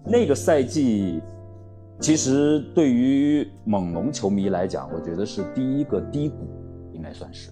[0.08, 1.20] 那个赛季，
[1.98, 6.46] 其实对于猛龙球迷来讲，我觉得是第一个低谷，
[6.92, 7.50] 应该算是，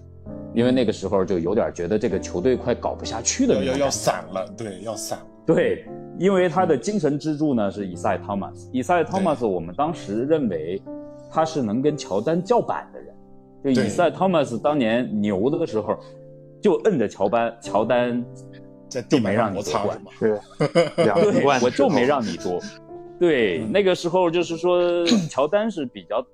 [0.53, 5.19] 因为那个时候就有点觉得这个球队快搞不下去的要要散了，对，要散。
[5.19, 5.85] 了，对，
[6.17, 8.69] 因为他的精神支柱呢是以赛·汤马斯。
[8.71, 10.81] 以赛·汤马斯，我们当时认为
[11.29, 13.13] 他是能跟乔丹叫板的人。
[13.65, 13.85] 就对。
[13.85, 15.97] 以赛·汤马斯当年牛的时候，
[16.61, 18.23] 就摁着乔丹，乔丹
[18.95, 22.59] 在地板 就没让你上摩擦夺是两对冠，我就没让你夺。
[23.19, 26.25] 对，嗯那个时候就是说，乔丹是比较，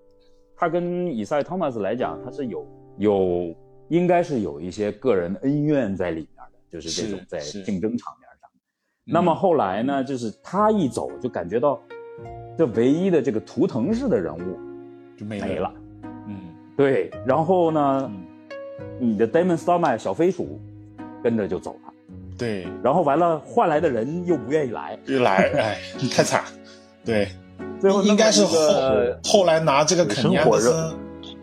[0.55, 2.65] 他跟以赛·汤马斯来讲，他是有
[2.97, 3.55] 有
[3.89, 8.49] 应该是有一些个人恩怨在里面的，就是这种在竞争场面上。
[8.49, 11.81] 嗯那么后来呢，就是他一走，就感觉到
[12.57, 14.59] 这唯一的这个图腾式的人物
[15.17, 15.73] 就没没了。
[16.27, 16.39] 嗯，
[16.77, 18.11] 对，然后呢，
[18.99, 20.59] 你的 Damon s t o r m a 小飞鼠
[21.23, 21.90] 跟着就走了，
[22.41, 25.79] 对，然后完了换来的人又不愿意来，又来，哎，
[26.11, 26.43] 太惨，
[27.05, 27.27] 对，
[27.79, 28.57] 最后应该是后
[29.23, 30.97] 后来拿这个肯尼安德森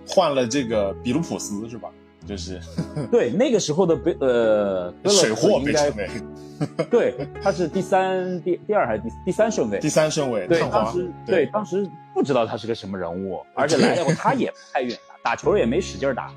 [0.09, 1.88] 换了这个比卢普斯是吧？
[2.26, 2.59] 就是。
[3.12, 6.18] 对那个时候的贝呃水货应该被称
[6.59, 9.78] 为， 对，他是第三、第第二还是第第三顺位？
[9.78, 11.46] 第三顺位，对，当时对。
[11.46, 16.32] 当时不知道他是个什么人物， 而且来了以后他也不太愿意打，打球也没使劲打，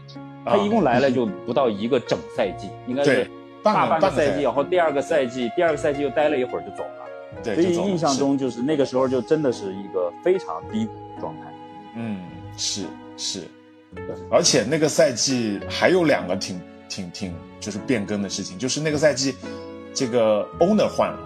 [0.45, 3.27] 他一共来了就不到一个整赛季，应该是
[3.63, 11.53] 大个半个赛季，然后第二个赛季，第二个赛季又待了一会儿就走了，对，所以印象中就是那个时候就真的是一个非常低谷的状态。
[11.95, 12.21] 嗯，
[12.57, 12.85] 是
[13.17, 13.47] 是，
[14.29, 19.35] 而且那个赛季还有两个挺挺挺就是变更的事情，就是那个赛季
[19.93, 21.19] 这个 owner 换了，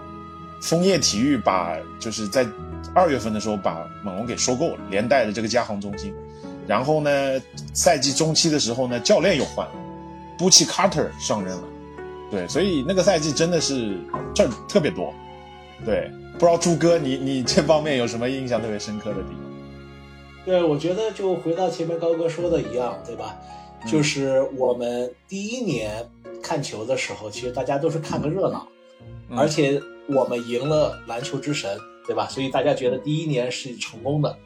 [0.60, 2.46] 枫叶体育把就是在
[2.94, 6.12] 二月份的时候把猛龙给收购了，连带的这个嘉航中心，
[6.66, 7.10] 然后呢，
[7.72, 9.72] 赛季中期的时候呢，教练又换了
[10.38, 11.62] ，Bucci Carter 上任了，
[12.30, 13.98] 对，所以那个赛季真的是
[14.34, 15.14] 事儿特别多，
[15.84, 19.40] 对，不知道朱哥你你这方面有什么印象特别深刻的地方？
[20.44, 23.36] 对，我觉得就回到前面高哥说的一样，对吧？
[23.86, 26.04] 就是我们第一年
[26.42, 28.66] 看球的时候，其实大家都是看个热闹，
[29.30, 32.26] 嗯而且我们赢了篮球之神，对吧？
[32.28, 34.36] 所以大家觉得第一年是成功的。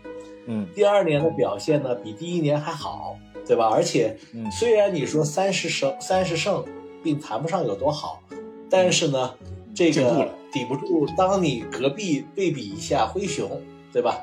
[0.46, 3.16] 嗯第二年的表现呢，比第一年还好，
[3.46, 3.70] 对吧？
[3.72, 6.64] 而且嗯虽然你说三十胜三十胜
[7.02, 8.22] 并谈不上有多好，
[8.68, 9.34] 但是呢，
[9.74, 13.60] 这个抵不住当你隔壁对比一下灰熊，
[13.92, 14.18] 对吧？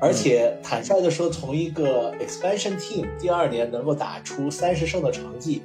[0.00, 5.60] 而且坦率的说，从一个 expansion team 第二年能够打出三十胜的成绩，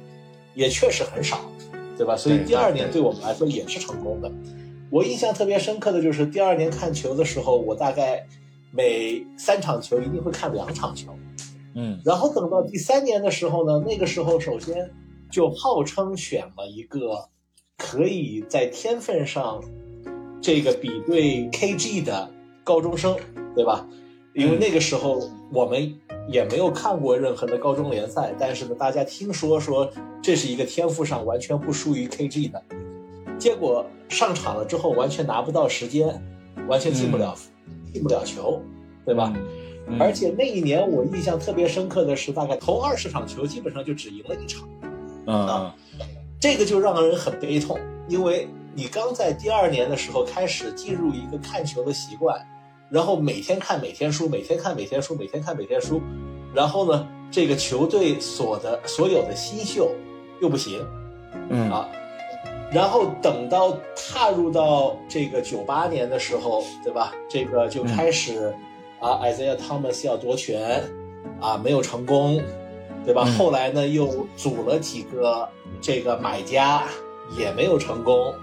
[0.54, 1.40] 也确实很少，
[1.96, 2.16] 对吧？
[2.16, 4.30] 所以第二年对对我们来说也是成功的。
[4.90, 8.26] 我印象特别深刻的就是第二年看球的时候，我大概
[8.72, 11.14] 每三场球一定会看两场球，
[11.74, 14.90] 嗯然后等到第三年的时候呢，那个时候首先
[15.34, 17.28] 就号称选了一个
[17.76, 19.60] 可以在天分上
[20.40, 22.30] 这个比对 KG 的
[22.62, 23.16] 高中生，
[23.56, 23.84] 对吧？
[24.32, 25.92] 因为那个时候我们
[26.28, 29.90] 也没有看过任何的高中联赛，但是呢，大家听说说
[30.22, 32.62] 这是一个天赋上完全不输于 KG 的，
[33.36, 36.22] 结果上场了之后完全拿不到时间，
[36.68, 37.36] 完全进不了、
[37.92, 38.62] 进不了球，
[39.04, 39.32] 对吧？
[39.88, 44.66] 嗯而且那一年我印象特别深刻的是，大概头二十场球基本上就只赢了一场，
[45.26, 45.72] 嗯
[46.40, 52.38] 这个就让人很悲痛，因为你刚在第二年的时候开始进入一个看球的习惯，
[52.90, 56.02] 然后每天看每天输，每天看每天输，每天看每天输，
[56.54, 59.90] 然后呢，这个球队所的所有的新秀
[60.40, 60.84] 又不行。
[61.48, 61.70] 嗯。
[61.70, 61.88] 啊，
[62.70, 67.14] 然后等到踏入到这个九八年的时候，对吧？
[67.28, 68.52] 这个就开始、
[69.00, 70.82] 啊，Isaiah Thomas 要夺权
[71.40, 72.42] 啊，没有成功，
[73.04, 73.24] 对吧？
[73.26, 73.34] 嗯。
[73.36, 75.48] 后来呢，又组了几个
[75.80, 76.84] 这个买家，
[77.38, 78.34] 也没有成功。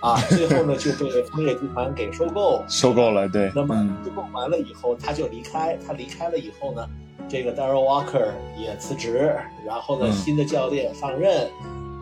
[0.00, 2.64] 啊， 最后呢就被枫叶集团给收购。
[2.68, 3.96] 收购了，对，那么嗯。
[4.04, 5.78] 收购完了以后，他就离开。
[5.86, 6.84] 他离开了以后呢，
[7.28, 9.32] 这个 Darryl Walker 也辞职，
[9.64, 10.12] 然后呢，嗯。
[10.12, 11.48] 新的教练上任，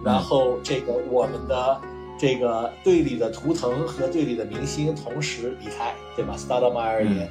[0.03, 1.79] 然后这个我们的
[2.19, 7.17] 这个队里的图腾和队里的明星同时离开，对吧？S t a d e m e y e r 嗯。
[7.19, 7.31] 也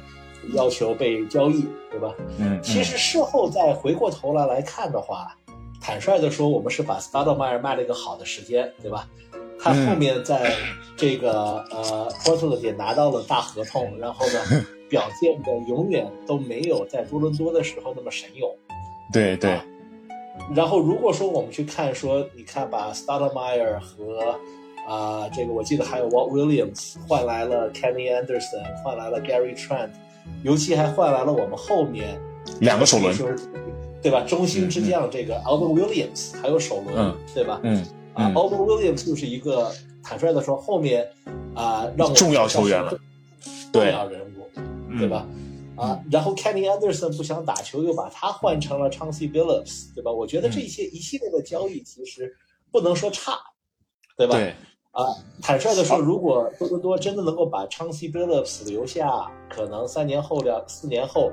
[0.54, 2.14] 要求被交易，对吧？
[2.38, 5.36] 嗯，其实事后再回过头来来看的话，
[5.80, 9.08] 坦率的说，我们是把 s t a d e m e y e r 卖了一个好的时间，对吧？
[9.62, 10.50] 他后面在
[10.96, 18.50] 这个、呃 Portland 也拿到了大合同，然后呢，表现的永远都没有在多伦多的时候那么神勇。
[19.12, 19.64] 对对啊，
[20.54, 24.38] 然后如果说我们去看说，你看把 s t a d e m e y e r 和
[24.88, 29.90] 啊、这个我记得还有 Walt Williams 换来了 Kenny Anderson，换来了 Gary Trent，
[30.42, 32.20] 尤其还换来了我们后面
[32.60, 33.38] 两个首轮就是
[34.02, 34.22] 对吧？
[34.22, 37.60] 中兴之将这个 Alvin Williams 还有首轮，嗯对吧？
[37.62, 37.76] 嗯
[38.14, 39.70] 啊嗯，Alvin Williams 就是一个
[40.02, 41.06] 坦率的说，后面
[41.54, 42.98] 啊、让我重要球员了
[43.72, 44.48] 重要人物，
[44.88, 45.26] 嗯对吧？
[45.76, 50.10] 啊，然后 Kenny Anderson 不想打球，又把他换成了 Chauncey Billups，对吧？
[50.10, 52.34] 我觉得嗯这些一系列的交易其实
[52.70, 53.38] 不能说差，
[54.16, 54.36] 对吧？
[54.36, 54.54] 对，
[54.92, 55.06] 啊，
[55.40, 61.30] 坦率的说，如果多伦多真的能够把 Chauncey Billups 留下，可能三年后、两四年后，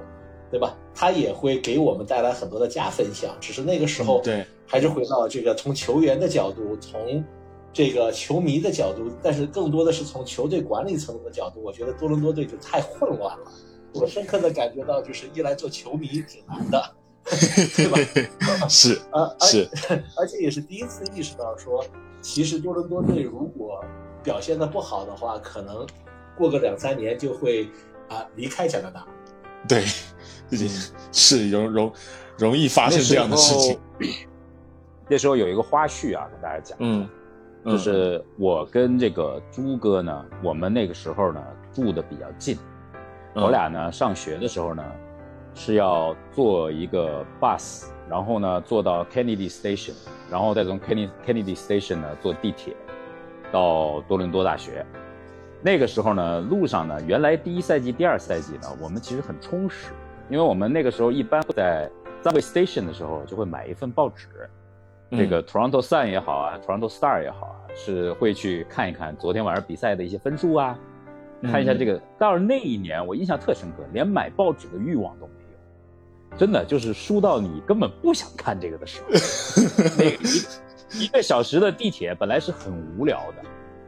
[0.52, 0.78] 对吧？
[0.94, 3.36] 他也会给我们带来很多的加分项。
[3.40, 7.24] 只是那个时候，嗯对，还是回到这个从球员的角度，从
[7.74, 13.52] 这个球迷的角度，但是更多的是从球队管理层的角度，我觉得多伦多队就太混乱了。
[13.94, 16.96] 我深刻的感觉到，就是一来做球迷挺难的，
[17.76, 17.98] 对吧？
[18.70, 19.68] 是啊，而是，
[20.16, 21.84] 而且也是第一次意识到说，
[22.28, 23.82] 其实多伦多队如果
[24.22, 25.88] 表现的不好的话，可能
[26.38, 27.70] 过个两三年就会
[28.10, 29.08] 啊离开加拿大。
[29.66, 29.86] 对，
[31.14, 31.94] 是容容
[32.38, 33.80] 容易发生这样的事情。
[35.08, 37.08] 那时候有一个花絮啊，跟大家讲，嗯，
[37.64, 42.58] 嗯就是我跟这个朱哥呢，我们那个时候呢住的比较近，
[43.36, 44.84] 嗯我俩呢上学的时候呢
[45.56, 49.94] 是要坐一个 bus，然后呢坐到 Kennedy Station，
[50.32, 52.76] 然后再从 Kennedy Kennedy Station 呢坐地铁，
[53.52, 54.86] 到多伦多大学。
[55.62, 59.92] 那个时候呢，路上呢，原来第一赛季、第二赛季呢，我们其实很充实，
[60.30, 61.90] 因为我们那个时候一般会在
[62.24, 64.28] subway station 的时候就会买一份报纸，
[65.10, 70.78] 嗯这个 Toronto Sun 也好啊，Toronto Star 也好啊，是会去看一看昨天晚上比赛的一些分数啊，
[71.44, 72.00] 看一下这个。
[72.20, 75.37] 到了那一年，我印象特深刻，连买报纸的欲望都没有，
[76.36, 79.08] 真的就是输到你根本不想看这个的时候。
[79.98, 83.44] 那个一一个小时的地铁本来是很无聊的，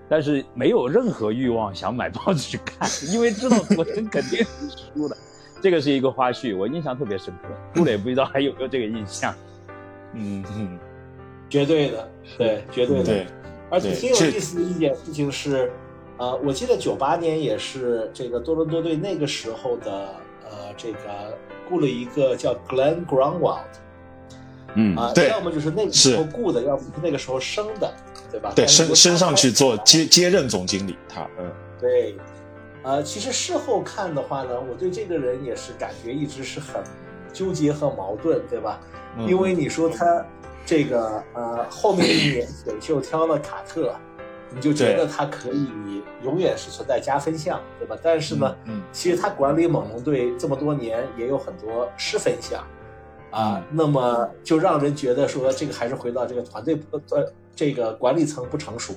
[0.07, 5.17] 但是没有任何欲望想买报纸去看，因为知道昨天肯定是输的。
[5.61, 7.49] 这个是一个花絮，我印象特别深刻。
[7.75, 9.33] 杜磊不知道还有没有这个印象？
[10.13, 10.79] 嗯嗯，
[11.49, 13.03] 绝对的，对，绝对的。
[13.03, 13.27] 对，
[13.69, 15.71] 而且挺有意思的一件事情是，
[16.17, 21.37] 呃，我记得九八年也是这个多伦多队那个时候的，呃，这个
[21.69, 23.59] 雇了一个叫 Glenn Grunwald
[24.75, 27.91] 嗯啊、对要么就是那个时候雇的，要么是那个时候升的，
[28.31, 28.51] 对吧？
[28.55, 30.05] 对，升升上去做接。
[30.05, 31.51] 接接任总经理，他嗯
[31.81, 32.15] 对，
[32.83, 36.83] 呃，其实事后看的话呢，我对这个人也是感觉一直是很
[37.33, 38.79] 纠结和矛盾，对吧？
[39.17, 40.23] 嗯因为你说他
[40.67, 43.95] 这个呃后面一年选秀挑了卡特，
[44.53, 45.67] 你就觉得他可以
[46.23, 47.95] 永远是存在加分项，对吧？
[48.01, 52.61] 但是呢，嗯其实他管理猛龙队这么多年也有很多失分项
[53.31, 57.25] 啊，嗯那么就让人觉得说这个还是回到这个团队不呃
[57.55, 58.93] 这个管理层不成熟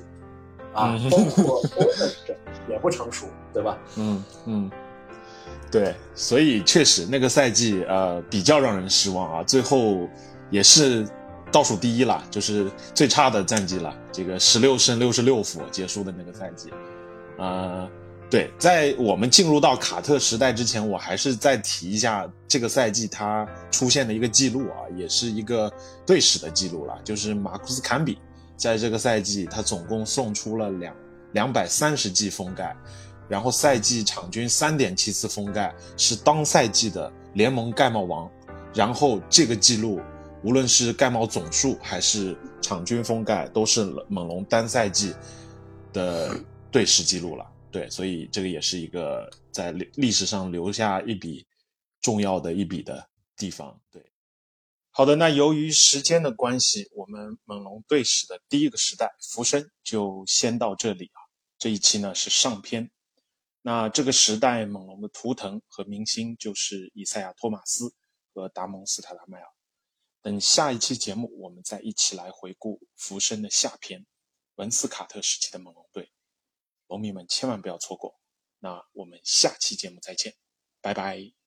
[0.72, 2.12] 啊， 嗯包括 owner
[2.68, 3.76] 也不成熟，对吧？
[3.98, 4.70] 嗯嗯，
[5.70, 10.08] 对，所以确实那个赛季呃比较让人失望啊，最后
[10.50, 11.06] 也是
[11.52, 16.70] 倒数第一了，就是最差的战绩了，这个十六胜六十六负结束的那个赛季，
[17.38, 17.88] 呃。
[18.30, 25.70] 对，在我们进入到卡特时代之前，我还是再提一下这个赛季他出现的一个记录啊，也是一个
[26.06, 28.16] 队史的记录了，就是马库斯坎比
[28.56, 30.96] 在这个赛季他总共送出了两
[31.32, 32.74] 两百三十记封盖，
[33.28, 38.26] 然后赛季场均三点七次封盖，是当赛季的联盟盖帽王。
[38.72, 40.00] 然后这个记录，
[40.44, 45.14] 无论是盖帽总数还是场均封盖，都是猛龙单赛季
[45.92, 46.36] 的
[46.70, 47.48] 队史记录了。
[47.70, 51.46] 对，所以这个也是一个在历史上留下一笔
[52.00, 53.80] 重要的一笔的地方。
[53.90, 54.04] 对，
[54.90, 61.22] 好的，那由于时间的关系，我们猛龙队史的第一个时代浮生就先到这里啊。
[61.56, 62.90] 这一期呢是上篇，
[63.62, 67.94] 那这个时代猛龙的图腾和明星就是以赛亚·托马斯
[68.34, 69.46] 和达蒙·斯塔拉迈尔。
[70.22, 74.06] 等下一期节目，我们再一起来回顾浮生的下篇——
[74.54, 76.12] 文斯卡特时期的猛龙队。
[76.86, 78.20] 农民们千万不要错过。
[78.60, 80.36] 那我们下期节目再见，
[80.80, 81.41] 拜拜。